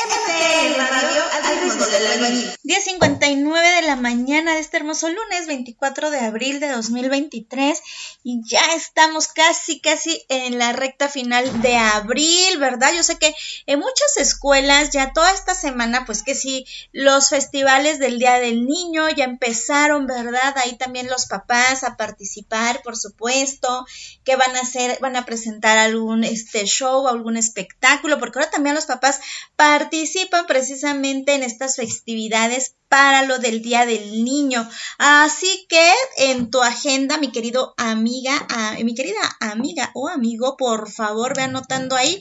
Albañil. 2.07 2.55
10.59 2.65 3.81
de 3.81 3.87
la 3.87 3.97
mañana 3.97 4.55
de 4.55 4.61
este 4.61 4.77
hermoso 4.77 5.09
lunes 5.09 5.47
24 5.47 6.11
de 6.11 6.21
abril 6.21 6.61
de 6.61 6.69
2023 6.69 7.81
y 8.23 8.41
ya 8.47 8.61
estamos 8.77 9.29
casi 9.29 9.81
casi 9.81 10.23
en 10.29 10.59
la 10.59 10.73
recta 10.73 11.09
final 11.09 11.63
de 11.63 11.77
abril, 11.77 12.59
¿verdad? 12.59 12.93
Yo 12.95 13.03
sé 13.03 13.17
que 13.19 13.35
en 13.67 13.79
muchas 13.79 14.17
escuelas 14.19 14.91
ya 14.91 15.13
toda 15.13 15.33
esta 15.33 15.55
semana 15.55 16.05
pues 16.07 16.23
que 16.23 16.35
sí, 16.35 16.67
los 16.93 17.31
festivales 17.31 17.99
del 17.99 18.19
Día 18.19 18.39
del 18.39 18.67
Niño 18.67 19.09
ya 19.09 19.25
empezaron, 19.25 20.07
¿verdad? 20.07 20.55
Ahí 20.59 20.77
también 20.77 21.09
los 21.09 21.27
papás 21.27 21.85
a 21.85 21.97
participar, 21.97 22.83
por 22.83 22.97
supuesto, 22.97 23.87
que 24.25 24.37
van 24.37 24.55
a 24.57 24.61
hacer, 24.61 24.99
van 25.01 25.17
a 25.17 25.25
presentar 25.25 25.79
algún 25.79 26.23
este 26.23 26.65
show, 26.67 27.09
algún 27.09 27.37
espectáculo, 27.37 28.19
porque 28.19 28.39
ahora 28.39 28.51
también 28.51 28.75
los 28.75 28.87
papás 28.87 29.21
participan 29.57 30.47
precisamente 30.47 31.35
en 31.35 31.43
estas 31.43 31.75
festividades 31.77 31.88
festividades 31.89 32.77
para 32.89 33.23
lo 33.23 33.39
del 33.39 33.63
Día 33.63 33.87
del 33.87 34.25
Niño. 34.25 34.69
Así 34.99 35.67
que 35.69 35.93
en 36.17 36.51
tu 36.51 36.63
agenda, 36.63 37.19
mi 37.19 37.31
querido 37.33 37.75
amiga, 37.77 38.47
mi 38.83 38.95
querida 38.95 39.37
amiga 39.41 39.91
o 39.95 40.09
amigo, 40.09 40.57
por 40.57 40.91
favor 40.91 41.37
ve 41.37 41.43
anotando 41.43 41.97
ahí 41.97 42.21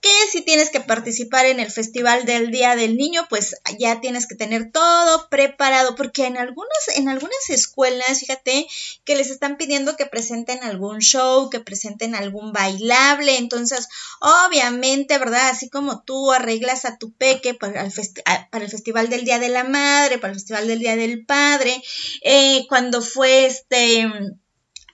que 0.00 0.10
si 0.30 0.42
tienes 0.42 0.70
que 0.70 0.80
participar 0.80 1.46
en 1.46 1.58
el 1.58 1.72
Festival 1.72 2.24
del 2.24 2.52
Día 2.52 2.76
del 2.76 2.96
Niño, 2.96 3.26
pues 3.28 3.56
ya 3.80 4.00
tienes 4.00 4.28
que 4.28 4.36
tener 4.36 4.70
todo 4.70 5.28
preparado, 5.28 5.96
porque 5.96 6.26
en 6.26 6.36
algunas, 6.36 6.88
en 6.94 7.08
algunas 7.08 7.50
escuelas, 7.50 8.20
fíjate, 8.20 8.68
que 9.04 9.16
les 9.16 9.30
están 9.30 9.56
pidiendo 9.56 9.96
que 9.96 10.06
presenten 10.06 10.62
algún 10.62 11.00
show, 11.00 11.50
que 11.50 11.58
presenten 11.58 12.14
algún 12.14 12.52
bailable, 12.52 13.38
entonces, 13.38 13.88
obviamente, 14.20 15.18
¿verdad? 15.18 15.48
Así 15.48 15.68
como 15.68 16.00
tú 16.02 16.30
arreglas 16.30 16.84
a 16.84 16.96
tu 16.96 17.10
peque 17.10 17.54
para 17.54 17.82
el 17.82 18.70
Festival 18.70 19.08
del 19.08 19.24
Día 19.24 19.40
de 19.40 19.48
la 19.48 19.64
Madre, 19.64 20.07
para 20.16 20.32
el 20.32 20.38
Festival 20.38 20.66
del 20.66 20.78
Día 20.78 20.96
del 20.96 21.26
Padre, 21.26 21.82
eh, 22.22 22.64
cuando 22.68 23.02
fue 23.02 23.44
este 23.44 24.08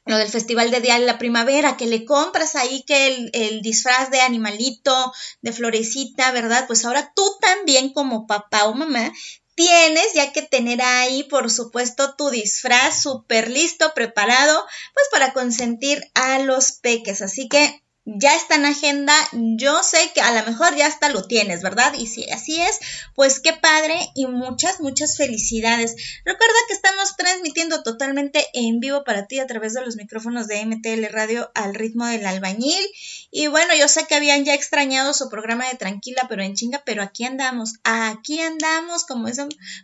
lo 0.07 0.19
del 0.19 0.29
Festival 0.29 0.71
de 0.71 0.81
Día 0.81 0.99
de 0.99 1.07
la 1.07 1.17
Primavera, 1.19 1.77
que 1.77 1.87
le 1.87 2.05
compras 2.05 2.57
ahí 2.57 2.83
que 2.83 3.07
el, 3.07 3.31
el 3.33 3.63
disfraz 3.63 4.11
de 4.11 4.21
animalito, 4.21 5.13
de 5.41 5.53
florecita, 5.53 6.31
¿verdad? 6.33 6.67
Pues 6.67 6.85
ahora 6.85 7.13
tú 7.15 7.23
también 7.41 7.91
como 7.93 8.27
papá 8.27 8.65
o 8.65 8.75
mamá 8.75 9.13
tienes 9.55 10.13
ya 10.15 10.33
que 10.33 10.43
tener 10.43 10.83
ahí, 10.83 11.25
por 11.25 11.51
supuesto, 11.51 12.15
tu 12.17 12.31
disfraz 12.31 13.03
súper 13.03 13.51
listo, 13.51 13.93
preparado, 13.95 14.67
pues 14.95 15.07
para 15.11 15.33
consentir 15.33 16.03
a 16.15 16.39
los 16.41 16.73
peques. 16.73 17.23
Así 17.23 17.49
que 17.49 17.84
ya 18.07 18.35
está 18.35 18.57
en 18.57 18.67
agenda. 18.67 19.15
Yo 19.33 19.83
sé 19.83 19.99
que 20.15 20.21
a 20.21 20.33
lo 20.33 20.51
mejor 20.51 20.77
ya 20.77 20.87
hasta 20.87 21.09
lo 21.09 21.25
tienes, 21.25 21.63
¿verdad? 21.63 21.95
Y 21.95 22.07
si 22.07 22.31
así 22.31 22.61
es, 22.61 22.79
pues 23.15 23.41
qué 23.41 23.53
padre 23.55 23.99
y 24.15 24.27
muchas, 24.27 24.81
muchas 24.81 25.17
felicidades. 25.17 25.97
Recuerda 26.25 26.55
que 26.69 26.75
estamos 26.75 27.17
transmitiendo 27.17 27.83
totalmente 27.83 28.47
en 28.53 28.81
vivo 28.81 29.05
para 29.05 29.27
ti 29.27 29.41
a 29.41 29.47
través 29.47 29.73
de 29.75 29.85
los 29.85 29.97
micrófonos 29.97 30.47
de 30.49 30.65
MTL 30.67 31.05
Radio 31.11 31.51
al 31.55 31.75
ritmo 31.75 32.07
del 32.07 32.27
albañil. 32.27 32.85
Y 33.31 33.47
bueno, 33.47 33.75
yo 33.75 33.89
sé 33.89 34.07
que 34.07 34.15
habían 34.15 34.45
ya 34.45 34.55
extrañado 34.55 35.15
su 35.15 35.29
programa 35.29 35.69
de 35.69 35.77
Tranquila, 35.77 36.27
pero 36.29 36.43
en 36.43 36.55
chinga, 36.55 36.83
pero 36.85 37.03
aquí 37.03 37.25
andamos, 37.25 37.75
aquí 37.85 38.41
andamos, 38.41 39.05
como, 39.05 39.29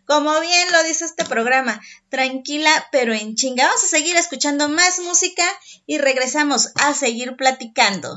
como 0.04 0.40
bien 0.40 0.72
lo 0.72 0.82
dice 0.84 1.06
este 1.06 1.24
programa, 1.24 1.80
Tranquila, 2.10 2.70
pero 2.92 3.14
en 3.14 3.34
chinga. 3.34 3.64
Vamos 3.66 3.84
a 3.84 3.88
seguir 3.88 4.16
escuchando 4.16 4.68
más 4.68 5.00
música 5.00 5.44
y 5.86 5.98
regresamos 5.98 6.70
a 6.76 6.94
seguir 6.94 7.36
platicando. 7.36 8.09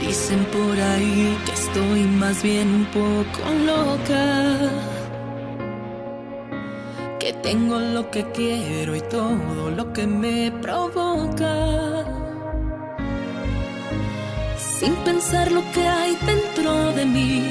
Dicen 0.00 0.44
por 0.46 0.80
ahí 0.80 1.38
que 1.46 1.52
estoy 1.52 2.02
más 2.02 2.42
bien 2.42 2.68
un 2.74 2.84
poco 2.86 3.48
loca. 3.64 4.58
Que 7.20 7.32
tengo 7.34 7.78
lo 7.78 8.10
que 8.10 8.24
quiero 8.32 8.96
y 8.96 9.00
todo 9.02 9.70
lo 9.70 9.92
que 9.92 10.06
me 10.06 10.50
provoca. 10.50 12.29
Sin 14.80 14.94
pensar 15.04 15.52
lo 15.52 15.62
que 15.72 15.86
hay 15.86 16.16
dentro 16.24 16.94
de 16.94 17.04
mí. 17.04 17.44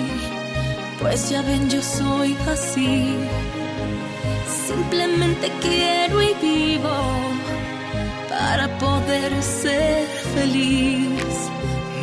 Pues 0.99 1.30
ya 1.30 1.43
ven, 1.43 1.69
yo 1.69 1.80
soy 1.80 2.36
así. 2.51 3.15
Simplemente 4.67 5.51
quiero 5.61 6.23
y 6.23 6.34
vivo 6.41 6.97
para 8.30 8.67
poder 8.80 9.32
ser 9.43 10.07
feliz. 10.34 11.36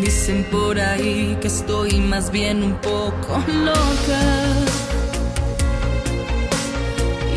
Dicen 0.00 0.44
por 0.44 0.78
ahí 0.78 1.36
que 1.40 1.48
estoy 1.48 1.98
más 1.98 2.30
bien 2.30 2.62
un 2.62 2.76
poco 2.76 3.32
loca 3.64 4.22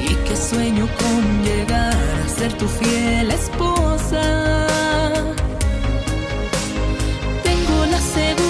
y 0.08 0.14
que 0.28 0.36
sueño 0.36 0.88
con 1.00 1.44
llegar 1.44 1.98
a 2.24 2.30
ser 2.30 2.54
tu 2.54 2.68
fiel 2.68 3.32
esposa. 3.32 4.69
Tengo 8.00 8.49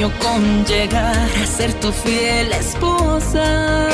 con 0.00 0.64
llegar 0.64 1.14
a 1.14 1.46
ser 1.46 1.72
tu 1.74 1.92
fiel 1.92 2.50
esposa. 2.52 3.91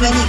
Albañil. 0.00 0.28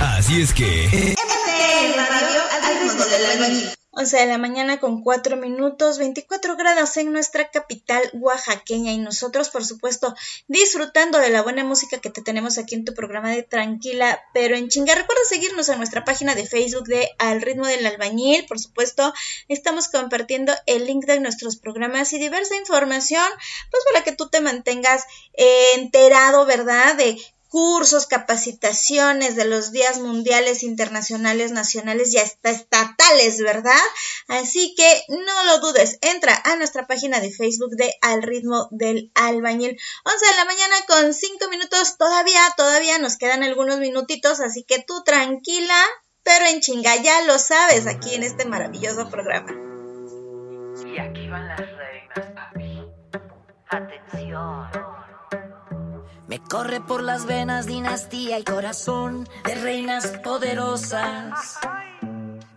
Así 0.00 0.42
es 0.42 0.52
que. 0.52 1.16
MTL 1.16 1.96
Radio 1.96 2.42
al 2.52 2.80
ritmo 2.80 3.04
del 3.04 3.26
albañil. 3.26 3.70
11 3.92 4.16
de 4.18 4.26
la 4.26 4.38
mañana 4.38 4.78
con 4.78 5.02
4 5.02 5.36
minutos, 5.36 5.98
24 5.98 6.56
grados 6.56 6.96
en 6.96 7.12
nuestra 7.12 7.50
capital 7.50 8.02
oaxaqueña 8.12 8.92
y 8.92 8.98
nosotros, 8.98 9.48
por 9.48 9.64
supuesto, 9.64 10.14
disfrutando 10.46 11.18
de 11.18 11.30
la 11.30 11.42
buena 11.42 11.64
música 11.64 11.98
que 11.98 12.08
te 12.08 12.22
tenemos 12.22 12.56
aquí 12.56 12.76
en 12.76 12.84
tu 12.84 12.94
programa 12.94 13.30
de 13.30 13.42
Tranquila, 13.42 14.22
pero 14.32 14.56
en 14.56 14.68
chinga. 14.68 14.94
Recuerda 14.94 15.22
seguirnos 15.28 15.68
en 15.70 15.78
nuestra 15.78 16.04
página 16.04 16.34
de 16.34 16.46
Facebook 16.46 16.86
de 16.86 17.10
Al 17.18 17.42
ritmo 17.42 17.66
del 17.66 17.84
albañil, 17.84 18.46
por 18.46 18.60
supuesto, 18.60 19.12
estamos 19.48 19.88
compartiendo 19.88 20.52
el 20.66 20.86
link 20.86 21.04
de 21.06 21.18
nuestros 21.18 21.56
programas 21.56 22.12
y 22.12 22.18
diversa 22.18 22.56
información, 22.56 23.26
pues 23.70 23.82
para 23.90 24.04
que 24.04 24.12
tú 24.12 24.28
te 24.28 24.40
mantengas 24.40 25.04
eh, 25.34 25.64
enterado, 25.74 26.46
¿verdad? 26.46 26.94
De 26.94 27.18
cursos, 27.50 28.06
capacitaciones 28.06 29.34
de 29.34 29.44
los 29.44 29.72
días 29.72 29.98
mundiales, 29.98 30.62
internacionales, 30.62 31.50
nacionales 31.50 32.14
y 32.14 32.18
hasta 32.18 32.50
estatales, 32.50 33.42
¿verdad? 33.42 33.82
Así 34.28 34.74
que 34.76 35.02
no 35.08 35.44
lo 35.44 35.58
dudes, 35.58 35.98
entra 36.00 36.40
a 36.44 36.54
nuestra 36.56 36.86
página 36.86 37.20
de 37.20 37.32
Facebook 37.32 37.72
de 37.72 37.92
Al 38.00 38.22
ritmo 38.22 38.68
del 38.70 39.10
albañil. 39.16 39.76
11 40.04 40.26
de 40.26 40.36
la 40.36 40.44
mañana 40.44 40.74
con 40.86 41.12
5 41.12 41.48
minutos, 41.50 41.98
todavía, 41.98 42.40
todavía 42.56 42.98
nos 42.98 43.16
quedan 43.16 43.42
algunos 43.42 43.80
minutitos, 43.80 44.40
así 44.40 44.62
que 44.62 44.82
tú 44.82 45.02
tranquila, 45.04 45.74
pero 46.22 46.46
en 46.46 46.60
chinga, 46.60 46.96
ya 46.96 47.22
lo 47.22 47.38
sabes, 47.38 47.88
aquí 47.88 48.14
en 48.14 48.22
este 48.22 48.44
maravilloso 48.44 49.10
programa. 49.10 49.50
Y 50.86 50.98
aquí 51.00 51.28
van 51.28 51.48
las 51.48 51.58
reinas, 51.58 52.32
papi. 52.32 52.80
Atención. 53.68 54.79
Me 56.30 56.38
corre 56.38 56.80
por 56.80 57.02
las 57.02 57.26
venas 57.26 57.66
dinastía 57.66 58.38
y 58.38 58.44
corazón 58.44 59.28
de 59.44 59.56
reinas 59.56 60.06
poderosas. 60.22 61.58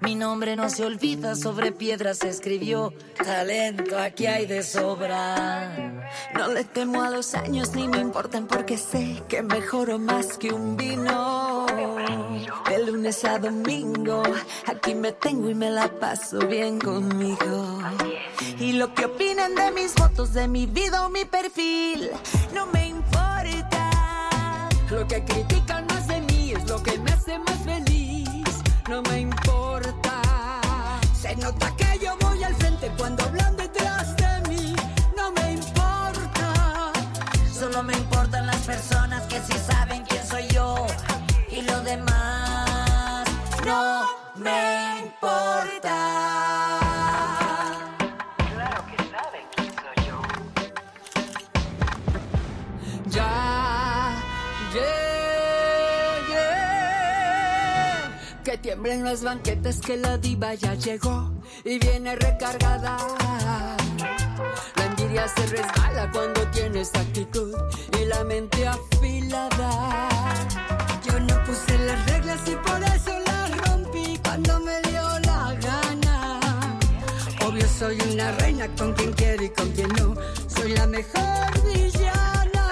Mi 0.04 0.16
nombre 0.16 0.58
no 0.58 0.70
se 0.70 0.86
olvida, 0.86 1.34
sobre 1.34 1.72
piedras 1.72 2.18
se 2.18 2.28
escribió. 2.28 2.94
Talento 3.24 3.98
aquí 3.98 4.26
hay 4.26 4.46
de 4.46 4.62
sobra. 4.62 5.94
No 6.36 6.50
le 6.50 6.66
temo 6.66 7.02
a 7.04 7.10
los 7.10 7.34
años 7.36 7.74
ni 7.74 7.88
me 7.88 8.00
importan 8.00 8.46
porque 8.46 8.78
sé 8.78 9.24
que 9.30 9.42
mejoro 9.42 10.00
más 10.00 10.38
que 10.38 10.52
un 10.52 10.76
vino. 10.76 11.66
De 12.70 12.86
lunes 12.86 13.24
a 13.24 13.40
domingo, 13.40 14.24
aquí 14.68 14.94
me 14.94 15.14
tengo 15.14 15.50
y 15.50 15.56
me 15.56 15.70
la 15.70 15.88
paso 15.88 16.40
bien 16.48 16.80
conmigo. 16.80 17.80
Y 18.60 18.74
lo 18.74 18.94
que 18.94 19.06
opinen 19.06 19.56
de 19.56 19.72
mis 19.72 19.94
fotos, 19.94 20.34
de 20.34 20.50
mi 20.50 20.66
vida 20.66 21.06
o 21.06 21.10
mi 21.10 21.24
perfil, 21.24 22.10
no 22.54 22.66
me 22.68 22.88
importa. 22.88 23.90
Lo 24.92 25.08
que 25.08 25.24
critican 25.24 25.88
más 25.88 26.08
de 26.08 26.20
mí 26.22 26.52
es 26.52 26.68
lo 26.68 26.84
que 26.84 26.98
me 27.00 27.12
hace 27.12 27.40
más 27.40 27.58
feliz. 27.64 28.50
No 28.90 29.02
me 29.04 29.22
importa. 29.22 29.53
Y 41.84 41.86
lo 41.86 41.90
demás 41.90 43.26
no 43.66 44.06
me 44.36 45.00
importa. 45.02 45.98
Claro 48.38 48.86
que 48.90 48.98
saben 49.12 49.46
quién 49.56 49.74
soy 49.76 49.98
yo. 50.08 50.22
Ya 53.10 54.16
llegué. 54.72 54.94
Que 58.46 58.58
tiemblen 58.60 59.04
los 59.04 59.24
banquetes 59.24 59.82
que 59.82 59.98
la 59.98 60.18
diva 60.18 60.54
ya 60.54 60.76
llegó 60.76 61.34
y 61.66 61.80
viene 61.80 62.16
recargada. 62.16 62.96
La 64.76 64.86
envidia 64.86 65.28
se 65.28 65.46
resbala 65.48 66.10
cuando 66.14 66.48
tienes 66.52 66.96
actitud 66.96 67.54
y 68.00 68.06
la 68.06 68.24
mente 68.24 68.68
afilada. 68.68 70.14
Puse 71.46 71.78
las 71.80 72.06
reglas 72.10 72.40
y 72.48 72.56
por 72.56 72.82
eso 72.84 73.20
las 73.26 73.58
rompí 73.68 74.18
cuando 74.24 74.60
me 74.62 74.82
dio 74.90 75.02
la 75.20 75.54
gana. 75.62 76.40
Obvio 77.46 77.68
soy 77.68 78.00
una 78.12 78.32
reina 78.34 78.68
con 78.78 78.94
quien 78.94 79.12
quiero 79.14 79.44
y 79.44 79.50
con 79.50 79.70
quien 79.72 79.90
no. 79.90 80.16
Soy 80.48 80.74
la 80.74 80.88
mejor 80.88 81.52
villana. 81.66 82.66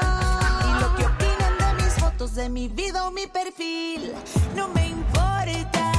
Y 0.67 0.81
lo 0.81 0.95
que 0.95 1.05
opinan 1.05 1.57
de 1.59 1.83
mis 1.83 1.93
fotos, 1.95 2.35
de 2.35 2.49
mi 2.49 2.69
vida 2.69 3.05
o 3.07 3.11
mi 3.11 3.27
perfil, 3.27 4.13
no 4.55 4.69
me 4.69 4.87
importa. 4.87 5.91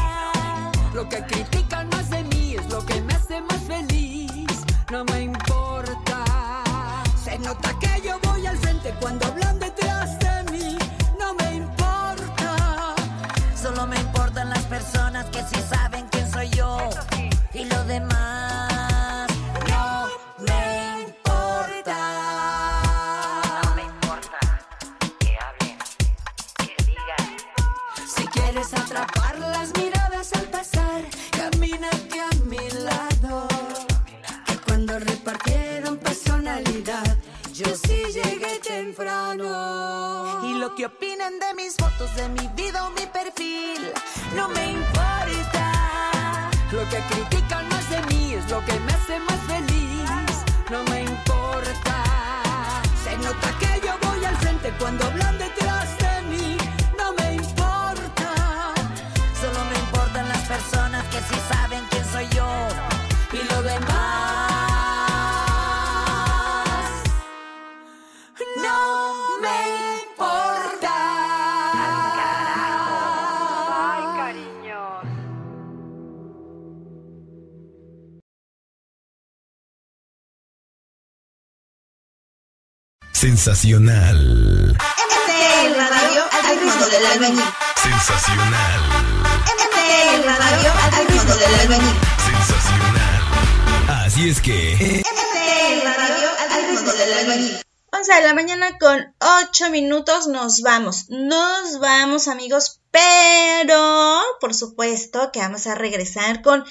Lo 0.95 1.09
que 1.09 1.23
critican 1.25 1.89
más 1.91 2.09
de 2.11 2.25
mí 2.25 2.55
es 2.55 2.69
lo 2.71 2.85
que 2.87 3.01
me 3.03 3.13
hace 3.13 3.41
más 3.43 3.61
feliz. 3.67 4.47
No 4.91 5.05
me 5.05 5.23
importa. 5.23 6.25
Se 7.23 7.39
nota 7.39 7.79
que 7.79 8.01
yo 8.07 8.19
voy 8.23 8.47
al 8.47 8.57
frente 8.59 8.95
cuando 9.01 9.27
hablan 9.27 9.59
detrás 9.59 10.19
de 10.19 10.53
mí. 10.53 10.79
No 11.19 11.35
me 11.35 11.57
importa. 11.57 11.72
Solo 13.83 13.95
me 13.95 14.01
importan 14.01 14.49
las 14.49 14.65
personas 14.67 15.25
que 15.31 15.43
sí 15.43 15.61
saben 15.69 16.07
quién 16.13 16.31
soy 16.31 16.49
yo. 16.51 16.79
Y 17.53 17.65
lo 17.65 17.85
demás 17.87 19.27
no 19.69 20.09
me 20.39 21.03
importa. 21.09 21.97
No 23.65 23.75
me 23.75 23.83
importa 23.83 24.39
que 25.19 25.37
hablen, 25.37 25.79
que 26.59 26.77
digan. 26.85 27.27
Si 28.07 28.25
quieres 28.29 28.73
atrapar 28.73 29.37
las 29.41 29.77
miradas 29.77 30.33
al 30.35 30.45
pasar, 30.45 31.03
camínate 31.33 32.21
a 32.21 32.31
mi 32.45 32.71
lado. 32.87 33.49
Que 34.47 34.57
cuando 34.59 34.97
repartieron 35.01 35.97
personalidad, 35.97 37.17
yo 37.53 37.67
sí 37.75 38.05
llegué 38.15 38.61
temprano. 38.61 39.32
Lo 40.63 40.77
que 40.77 40.87
opinen 40.87 41.41
de 41.41 41.55
mis 41.55 41.75
fotos, 41.75 42.15
de 42.15 42.29
mi 42.29 42.47
vida 42.55 42.87
o 42.87 42.91
mi 42.91 43.05
perfil, 43.07 43.83
no 44.37 44.49
me 44.51 44.71
importa. 44.71 46.51
Lo 46.71 46.89
que 46.89 46.99
critican 47.11 47.69
más 47.69 47.91
de 47.91 48.01
mí 48.03 48.35
es 48.35 48.49
lo 48.49 48.65
que 48.65 48.79
me 48.79 48.93
hace 48.93 49.19
más 49.19 49.41
feliz. 49.49 50.09
No 50.71 50.85
me 50.85 51.03
importa. 51.03 51.97
Se 53.03 53.17
nota 53.17 53.59
que 53.59 53.85
yo 53.85 53.93
voy 54.07 54.25
al 54.25 54.37
frente 54.37 54.73
cuando 54.79 55.05
hablan 55.05 55.33
detrás 55.37 55.42
Sensacional. 83.23 84.75
MTL 84.75 85.77
Radio 85.79 86.25
al 86.33 86.59
ritmo 86.59 86.87
del 86.87 87.07
albañil. 87.07 87.45
Sensacional. 87.81 88.81
MTL 89.47 90.27
Radio 90.27 90.73
al 90.83 91.07
ritmo 91.07 91.35
del 91.37 91.55
albañil. 91.61 91.97
Sensacional. 92.27 93.23
Así 94.05 94.29
es 94.29 94.41
que. 94.41 95.05
MTL 95.05 95.87
Radio 95.87 96.31
al 96.51 96.67
ritmo 96.67 96.93
del 96.93 97.13
albañil. 97.13 97.63
11 97.93 98.13
de 98.13 98.23
la 98.23 98.35
mañana 98.35 98.77
con 98.81 99.15
8 99.21 99.71
minutos 99.71 100.27
nos 100.27 100.61
vamos. 100.63 101.07
Nos 101.09 101.79
vamos 101.79 102.27
amigos, 102.27 102.81
pero 102.91 104.21
por 104.41 104.53
supuesto 104.53 105.31
que 105.31 105.39
vamos 105.39 105.69
a 105.69 105.77
regresar 105.77 106.43
con 106.43 106.65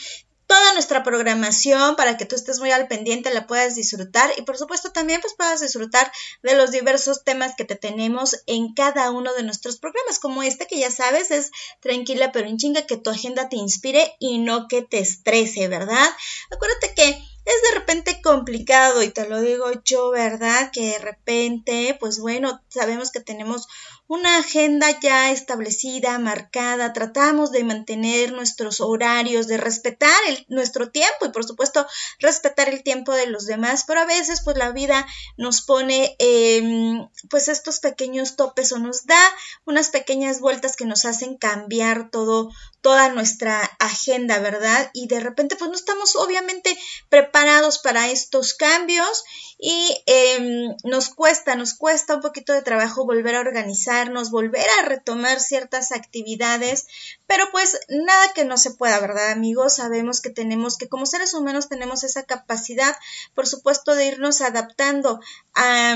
toda 0.51 0.73
nuestra 0.73 1.01
programación 1.01 1.95
para 1.95 2.17
que 2.17 2.25
tú 2.25 2.35
estés 2.35 2.59
muy 2.59 2.71
al 2.71 2.89
pendiente, 2.89 3.33
la 3.33 3.47
puedas 3.47 3.73
disfrutar 3.73 4.29
y 4.37 4.41
por 4.41 4.57
supuesto 4.57 4.91
también 4.91 5.21
pues 5.21 5.33
puedas 5.33 5.61
disfrutar 5.61 6.11
de 6.43 6.57
los 6.57 6.71
diversos 6.71 7.23
temas 7.23 7.55
que 7.55 7.63
te 7.63 7.77
tenemos 7.77 8.43
en 8.47 8.73
cada 8.73 9.11
uno 9.11 9.33
de 9.33 9.43
nuestros 9.43 9.77
programas, 9.77 10.19
como 10.19 10.43
este 10.43 10.67
que 10.67 10.77
ya 10.77 10.91
sabes 10.91 11.31
es 11.31 11.51
tranquila 11.79 12.33
pero 12.33 12.49
en 12.49 12.57
chinga 12.57 12.81
que 12.81 12.97
tu 12.97 13.11
agenda 13.11 13.47
te 13.47 13.55
inspire 13.55 14.13
y 14.19 14.39
no 14.39 14.67
que 14.67 14.81
te 14.81 14.99
estrese, 14.99 15.69
¿verdad? 15.69 16.09
Acuérdate 16.51 16.95
que 16.95 17.07
es 17.45 17.71
de 17.71 17.79
repente 17.79 18.21
complicado 18.21 19.01
y 19.01 19.09
te 19.09 19.27
lo 19.27 19.41
digo 19.41 19.71
yo, 19.85 20.11
¿verdad? 20.11 20.69
Que 20.71 20.91
de 20.91 20.99
repente, 20.99 21.97
pues 21.99 22.19
bueno, 22.19 22.61
sabemos 22.67 23.09
que 23.11 23.19
tenemos 23.21 23.67
una 24.11 24.39
agenda 24.39 24.99
ya 24.99 25.31
establecida, 25.31 26.19
marcada, 26.19 26.91
tratamos 26.91 27.53
de 27.53 27.63
mantener 27.63 28.33
nuestros 28.33 28.81
horarios, 28.81 29.47
de 29.47 29.55
respetar 29.55 30.11
nuestro 30.49 30.91
tiempo 30.91 31.25
y 31.25 31.29
por 31.29 31.45
supuesto 31.45 31.87
respetar 32.19 32.67
el 32.67 32.83
tiempo 32.83 33.13
de 33.13 33.27
los 33.27 33.45
demás, 33.45 33.85
pero 33.87 34.01
a 34.01 34.05
veces 34.05 34.41
pues 34.43 34.57
la 34.57 34.71
vida 34.71 35.07
nos 35.37 35.61
pone 35.61 36.17
em, 36.19 37.07
pues 37.29 37.47
estos 37.47 37.79
pequeños 37.79 38.35
topes 38.35 38.73
o 38.73 38.79
nos 38.79 39.05
da 39.05 39.23
unas 39.63 39.87
pequeñas 39.91 40.41
vueltas 40.41 40.75
que 40.75 40.83
nos 40.83 41.05
hacen 41.05 41.37
cambiar 41.37 42.09
todo, 42.11 42.49
toda 42.81 43.07
nuestra 43.07 43.61
agenda, 43.79 44.39
¿verdad? 44.39 44.91
Y 44.93 45.07
de 45.07 45.21
repente 45.21 45.55
pues 45.55 45.69
no 45.69 45.75
estamos 45.77 46.17
obviamente 46.17 46.77
preparados 47.07 47.79
para 47.79 48.09
estos 48.09 48.55
cambios 48.55 49.23
y 49.63 49.95
em, 50.07 50.75
nos 50.83 51.09
cuesta, 51.09 51.55
nos 51.55 51.75
cuesta 51.75 52.15
un 52.15 52.21
poquito 52.21 52.51
de 52.51 52.63
trabajo 52.63 53.05
volver 53.05 53.35
a 53.35 53.41
organizarnos, 53.41 54.31
volver 54.31 54.65
a 54.79 54.85
retomar 54.85 55.39
ciertas 55.39 55.91
actividades, 55.91 56.87
pero 57.27 57.45
pues 57.51 57.79
nada 57.87 58.33
que 58.33 58.43
no 58.43 58.57
se 58.57 58.71
pueda, 58.71 58.99
¿verdad 58.99 59.29
amigos? 59.29 59.75
Sabemos 59.75 60.19
que 60.19 60.31
tenemos 60.31 60.79
que 60.79 60.89
como 60.89 61.05
seres 61.05 61.35
humanos 61.35 61.69
tenemos 61.69 62.03
esa 62.03 62.23
capacidad, 62.23 62.95
por 63.35 63.45
supuesto, 63.45 63.93
de 63.93 64.07
irnos 64.07 64.41
adaptando 64.41 65.19
a 65.53 65.95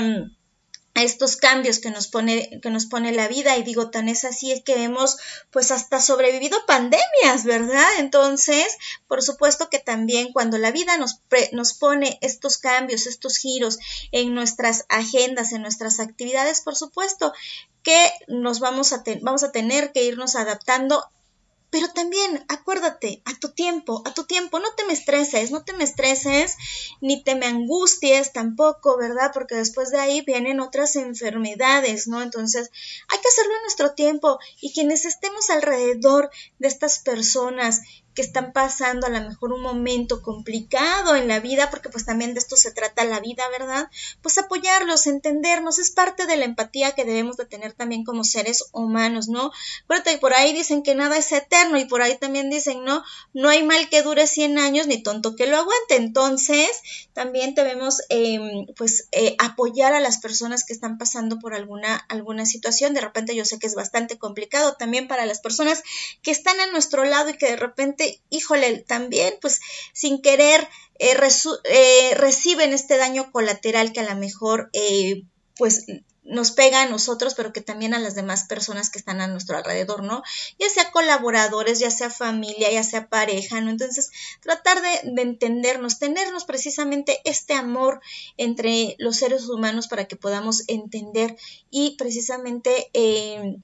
estos 1.02 1.36
cambios 1.36 1.78
que 1.78 1.90
nos 1.90 2.08
pone 2.08 2.60
que 2.62 2.70
nos 2.70 2.86
pone 2.86 3.12
la 3.12 3.28
vida. 3.28 3.56
Y 3.56 3.62
digo 3.62 3.90
tan 3.90 4.08
es 4.08 4.24
así 4.24 4.52
es 4.52 4.62
que 4.62 4.82
hemos 4.82 5.16
pues 5.50 5.70
hasta 5.70 6.00
sobrevivido 6.00 6.58
pandemias 6.66 7.44
verdad 7.44 7.88
entonces 7.98 8.66
por 9.08 9.22
supuesto 9.22 9.68
que 9.70 9.78
también 9.78 10.32
cuando 10.32 10.58
la 10.58 10.70
vida 10.70 10.96
nos 10.96 11.16
pre- 11.28 11.50
nos 11.52 11.74
pone 11.74 12.18
estos 12.22 12.58
cambios 12.58 13.06
estos 13.06 13.36
giros 13.36 13.78
en 14.12 14.34
nuestras 14.34 14.84
agendas 14.88 15.52
en 15.52 15.62
nuestras 15.62 16.00
actividades 16.00 16.60
por 16.62 16.76
supuesto 16.76 17.32
que 17.82 18.10
nos 18.28 18.58
vamos 18.60 18.92
a 18.92 19.02
ten- 19.04 19.20
vamos 19.22 19.42
a 19.44 19.52
tener 19.52 19.92
que 19.92 20.04
irnos 20.04 20.34
adaptando 20.34 21.04
pero 21.70 21.88
también 21.92 22.44
acuérdate, 22.48 23.22
a 23.24 23.38
tu 23.38 23.50
tiempo, 23.50 24.02
a 24.04 24.14
tu 24.14 24.24
tiempo, 24.24 24.58
no 24.58 24.72
te 24.76 24.84
me 24.84 24.92
estreses, 24.92 25.50
no 25.50 25.64
te 25.64 25.72
me 25.72 25.84
estreses, 25.84 26.56
ni 27.00 27.22
te 27.22 27.34
me 27.34 27.46
angusties 27.46 28.32
tampoco, 28.32 28.96
¿verdad? 28.96 29.30
Porque 29.34 29.56
después 29.56 29.90
de 29.90 29.98
ahí 29.98 30.22
vienen 30.22 30.60
otras 30.60 30.96
enfermedades, 30.96 32.08
¿no? 32.08 32.22
Entonces, 32.22 32.70
hay 33.08 33.18
que 33.20 33.28
hacerlo 33.28 33.54
en 33.54 33.62
nuestro 33.62 33.94
tiempo 33.94 34.38
y 34.60 34.72
quienes 34.72 35.04
estemos 35.04 35.50
alrededor 35.50 36.30
de 36.58 36.68
estas 36.68 36.98
personas 37.00 37.82
que 38.16 38.22
están 38.22 38.52
pasando 38.52 39.06
a 39.06 39.10
lo 39.10 39.20
mejor 39.20 39.52
un 39.52 39.60
momento 39.60 40.22
complicado 40.22 41.14
en 41.14 41.28
la 41.28 41.38
vida, 41.38 41.70
porque 41.70 41.90
pues 41.90 42.06
también 42.06 42.32
de 42.32 42.40
esto 42.40 42.56
se 42.56 42.72
trata 42.72 43.04
la 43.04 43.20
vida, 43.20 43.46
¿verdad? 43.50 43.88
Pues 44.22 44.38
apoyarlos, 44.38 45.06
entendernos, 45.06 45.78
es 45.78 45.90
parte 45.90 46.26
de 46.26 46.38
la 46.38 46.46
empatía 46.46 46.92
que 46.92 47.04
debemos 47.04 47.36
de 47.36 47.44
tener 47.44 47.74
también 47.74 48.04
como 48.04 48.24
seres 48.24 48.64
humanos, 48.72 49.28
¿no? 49.28 49.52
Acuérdate, 49.84 50.16
por 50.18 50.32
ahí 50.32 50.54
dicen 50.54 50.82
que 50.82 50.94
nada 50.94 51.18
es 51.18 51.30
eterno 51.30 51.78
y 51.78 51.84
por 51.84 52.00
ahí 52.00 52.16
también 52.16 52.48
dicen, 52.48 52.84
no, 52.84 53.04
no 53.34 53.50
hay 53.50 53.62
mal 53.62 53.88
que 53.90 54.02
dure 54.02 54.26
100 54.26 54.58
años 54.58 54.86
ni 54.86 55.02
tonto 55.02 55.36
que 55.36 55.46
lo 55.46 55.58
aguante. 55.58 55.96
Entonces, 55.96 56.70
también 57.12 57.54
debemos, 57.54 58.00
eh, 58.08 58.38
pues, 58.76 59.08
eh, 59.12 59.36
apoyar 59.38 59.92
a 59.92 60.00
las 60.00 60.18
personas 60.18 60.64
que 60.64 60.72
están 60.72 60.96
pasando 60.96 61.38
por 61.38 61.54
alguna, 61.54 61.96
alguna 62.08 62.46
situación. 62.46 62.94
De 62.94 63.02
repente 63.02 63.36
yo 63.36 63.44
sé 63.44 63.58
que 63.58 63.66
es 63.66 63.74
bastante 63.74 64.18
complicado 64.18 64.74
también 64.78 65.06
para 65.06 65.26
las 65.26 65.40
personas 65.40 65.82
que 66.22 66.30
están 66.30 66.58
a 66.60 66.66
nuestro 66.72 67.04
lado 67.04 67.30
y 67.30 67.36
que 67.36 67.50
de 67.50 67.56
repente, 67.56 68.05
híjole, 68.30 68.78
también, 68.78 69.34
pues, 69.40 69.60
sin 69.92 70.22
querer, 70.22 70.68
eh, 70.98 71.16
eh, 71.64 72.14
reciben 72.16 72.72
este 72.72 72.96
daño 72.96 73.30
colateral 73.32 73.92
que 73.92 74.00
a 74.00 74.14
lo 74.14 74.16
mejor, 74.16 74.70
eh, 74.72 75.22
pues, 75.56 75.86
nos 76.26 76.50
pega 76.50 76.82
a 76.82 76.88
nosotros, 76.88 77.34
pero 77.34 77.52
que 77.52 77.60
también 77.60 77.94
a 77.94 77.98
las 77.98 78.14
demás 78.14 78.44
personas 78.44 78.90
que 78.90 78.98
están 78.98 79.20
a 79.20 79.28
nuestro 79.28 79.56
alrededor, 79.56 80.02
¿no? 80.02 80.22
Ya 80.58 80.68
sea 80.68 80.90
colaboradores, 80.90 81.78
ya 81.78 81.90
sea 81.90 82.10
familia, 82.10 82.70
ya 82.70 82.82
sea 82.82 83.08
pareja, 83.08 83.60
¿no? 83.60 83.70
Entonces, 83.70 84.10
tratar 84.42 84.82
de, 84.82 85.12
de 85.12 85.22
entendernos, 85.22 85.98
tenernos 85.98 86.44
precisamente 86.44 87.20
este 87.24 87.54
amor 87.54 88.00
entre 88.36 88.96
los 88.98 89.16
seres 89.16 89.48
humanos 89.48 89.86
para 89.86 90.06
que 90.06 90.16
podamos 90.16 90.64
entender 90.66 91.36
y 91.70 91.96
precisamente 91.96 92.90
eh, 92.92 93.56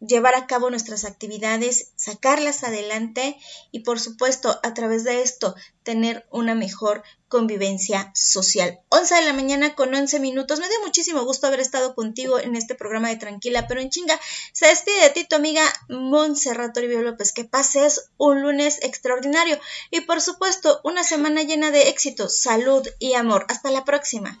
llevar 0.00 0.34
a 0.34 0.46
cabo 0.46 0.70
nuestras 0.70 1.04
actividades, 1.04 1.92
sacarlas 1.96 2.64
adelante 2.64 3.36
y 3.70 3.80
por 3.80 4.00
supuesto 4.00 4.58
a 4.62 4.74
través 4.74 5.04
de 5.04 5.22
esto 5.22 5.54
tener 5.82 6.26
una 6.30 6.54
mejor 6.54 7.02
convivencia 7.28 8.10
social. 8.14 8.80
11 8.88 9.14
de 9.14 9.22
la 9.22 9.32
mañana 9.32 9.74
con 9.74 9.94
11 9.94 10.18
minutos. 10.20 10.58
Me 10.58 10.68
dio 10.68 10.80
muchísimo 10.84 11.24
gusto 11.24 11.46
haber 11.46 11.60
estado 11.60 11.94
contigo 11.94 12.38
en 12.38 12.56
este 12.56 12.74
programa 12.74 13.08
de 13.08 13.16
Tranquila, 13.16 13.66
pero 13.68 13.80
en 13.80 13.90
chinga. 13.90 14.18
Se 14.52 14.66
despide 14.66 15.00
de 15.02 15.10
ti 15.10 15.24
tu 15.24 15.36
amiga 15.36 15.62
Montserrat 15.88 16.74
Toribio 16.74 17.02
López. 17.02 17.32
Que 17.32 17.44
pases 17.44 18.10
un 18.16 18.42
lunes 18.42 18.78
extraordinario 18.82 19.58
y 19.90 20.00
por 20.00 20.20
supuesto 20.20 20.80
una 20.82 21.04
semana 21.04 21.42
llena 21.42 21.70
de 21.70 21.88
éxitos, 21.88 22.38
salud 22.38 22.86
y 22.98 23.14
amor. 23.14 23.46
Hasta 23.48 23.70
la 23.70 23.84
próxima. 23.84 24.40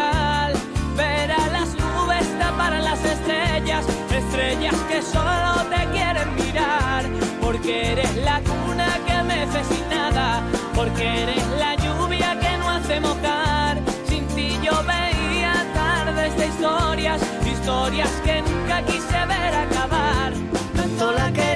Las 3.03 3.13
estrellas, 3.13 3.85
estrellas 4.15 4.75
que 4.89 5.01
solo 5.01 5.65
te 5.69 5.85
quieren 5.91 6.35
mirar. 6.35 7.05
Porque 7.41 7.91
eres 7.93 8.15
la 8.17 8.41
cuna 8.41 8.87
que 9.05 9.11
sin 9.63 9.89
nada, 9.89 10.41
porque 10.75 11.23
eres 11.23 11.47
la 11.59 11.75
lluvia 11.75 12.37
que 12.39 12.57
no 12.57 12.69
hace 12.69 12.99
mojar. 12.99 13.81
Sin 14.07 14.25
ti 14.27 14.57
yo 14.63 14.71
veía 14.83 15.53
tardes 15.73 16.37
de 16.37 16.47
historias, 16.47 17.21
historias 17.45 18.09
que 18.23 18.41
nunca 18.41 18.83
quise 18.85 19.25
ver 19.25 19.53
acabar. 19.55 20.33
Tanto 20.75 21.11
la 21.11 21.31
quería, 21.31 21.50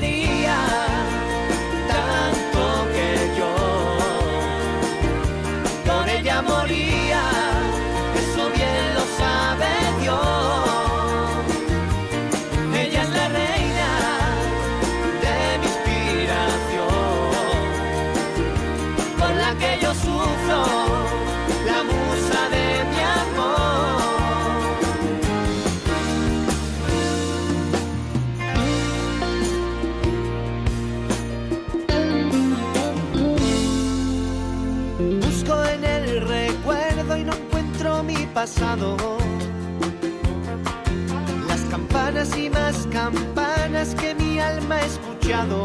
Las 41.48 41.62
campanas 41.72 42.38
y 42.38 42.48
más 42.52 42.88
campanas 42.91 43.96
que 43.96 44.14
mi 44.14 44.38
alma 44.38 44.76
ha 44.76 44.86
escuchado. 44.86 45.64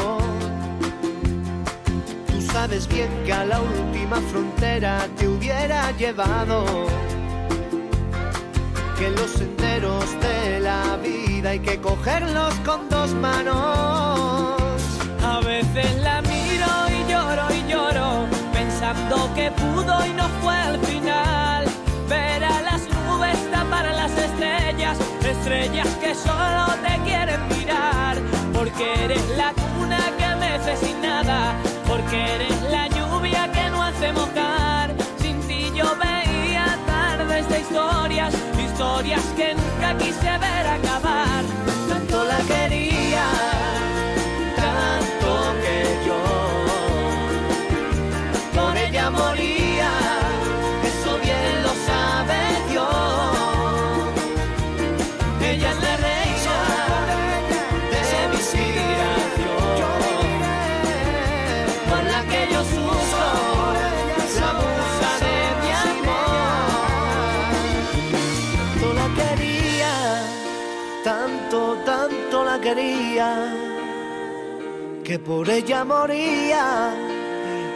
Tú 2.26 2.40
sabes 2.40 2.88
bien 2.88 3.10
que 3.26 3.34
a 3.34 3.44
la 3.44 3.60
última 3.60 4.16
frontera 4.32 5.06
te 5.18 5.28
hubiera 5.28 5.90
llevado. 5.98 6.64
Que 8.98 9.10
los 9.10 9.30
senderos 9.30 10.18
de 10.22 10.60
la 10.60 10.96
vida 10.96 11.50
hay 11.50 11.60
que 11.60 11.78
cogerlos 11.82 12.54
con 12.64 12.88
dos 12.88 13.12
manos. 13.12 14.56
A 15.22 15.40
veces 15.44 16.00
la 16.02 16.22
miro 16.22 16.70
y 16.88 17.12
lloro 17.12 17.46
y 17.54 17.70
lloro, 17.70 18.26
pensando 18.54 19.30
que 19.34 19.50
pudo 19.50 20.06
y 20.06 20.14
no 20.14 20.26
fue 20.40 20.54
al 20.56 20.78
final. 20.86 21.49
Ver 23.80 23.88
a 23.88 23.92
las 23.94 24.10
nubes 24.10 24.30
tapar 24.30 24.46
a 24.46 24.72
las 24.72 24.92
estrellas, 24.92 24.98
estrellas 25.24 25.88
que 26.02 26.14
solo 26.14 26.66
te 26.82 27.00
quieren 27.02 27.40
mirar. 27.48 28.18
Porque 28.52 29.04
eres 29.04 29.26
la 29.36 29.52
cuna 29.54 29.98
que 30.18 30.36
mece 30.36 30.76
sin 30.76 31.00
nada, 31.00 31.54
porque 31.86 32.34
eres 32.34 32.62
la 32.70 32.88
lluvia 32.88 33.50
que 33.52 33.70
no 33.70 33.82
hace 33.82 34.12
mojar. 34.12 34.94
Sin 35.18 35.40
ti 35.48 35.72
yo 35.74 35.96
veía 35.96 36.78
tardes 36.86 37.48
de 37.48 37.60
historias, 37.60 38.34
historias 38.58 39.24
que 39.36 39.54
nunca 39.54 39.96
quise 39.96 40.38
ver 40.38 40.66
acabar. 40.66 41.19
Que 75.04 75.18
por 75.18 75.48
ella 75.50 75.84
moría, 75.84 76.90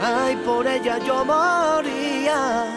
ay, 0.00 0.36
por 0.44 0.66
ella 0.66 0.98
yo 0.98 1.24
moría. 1.24 2.73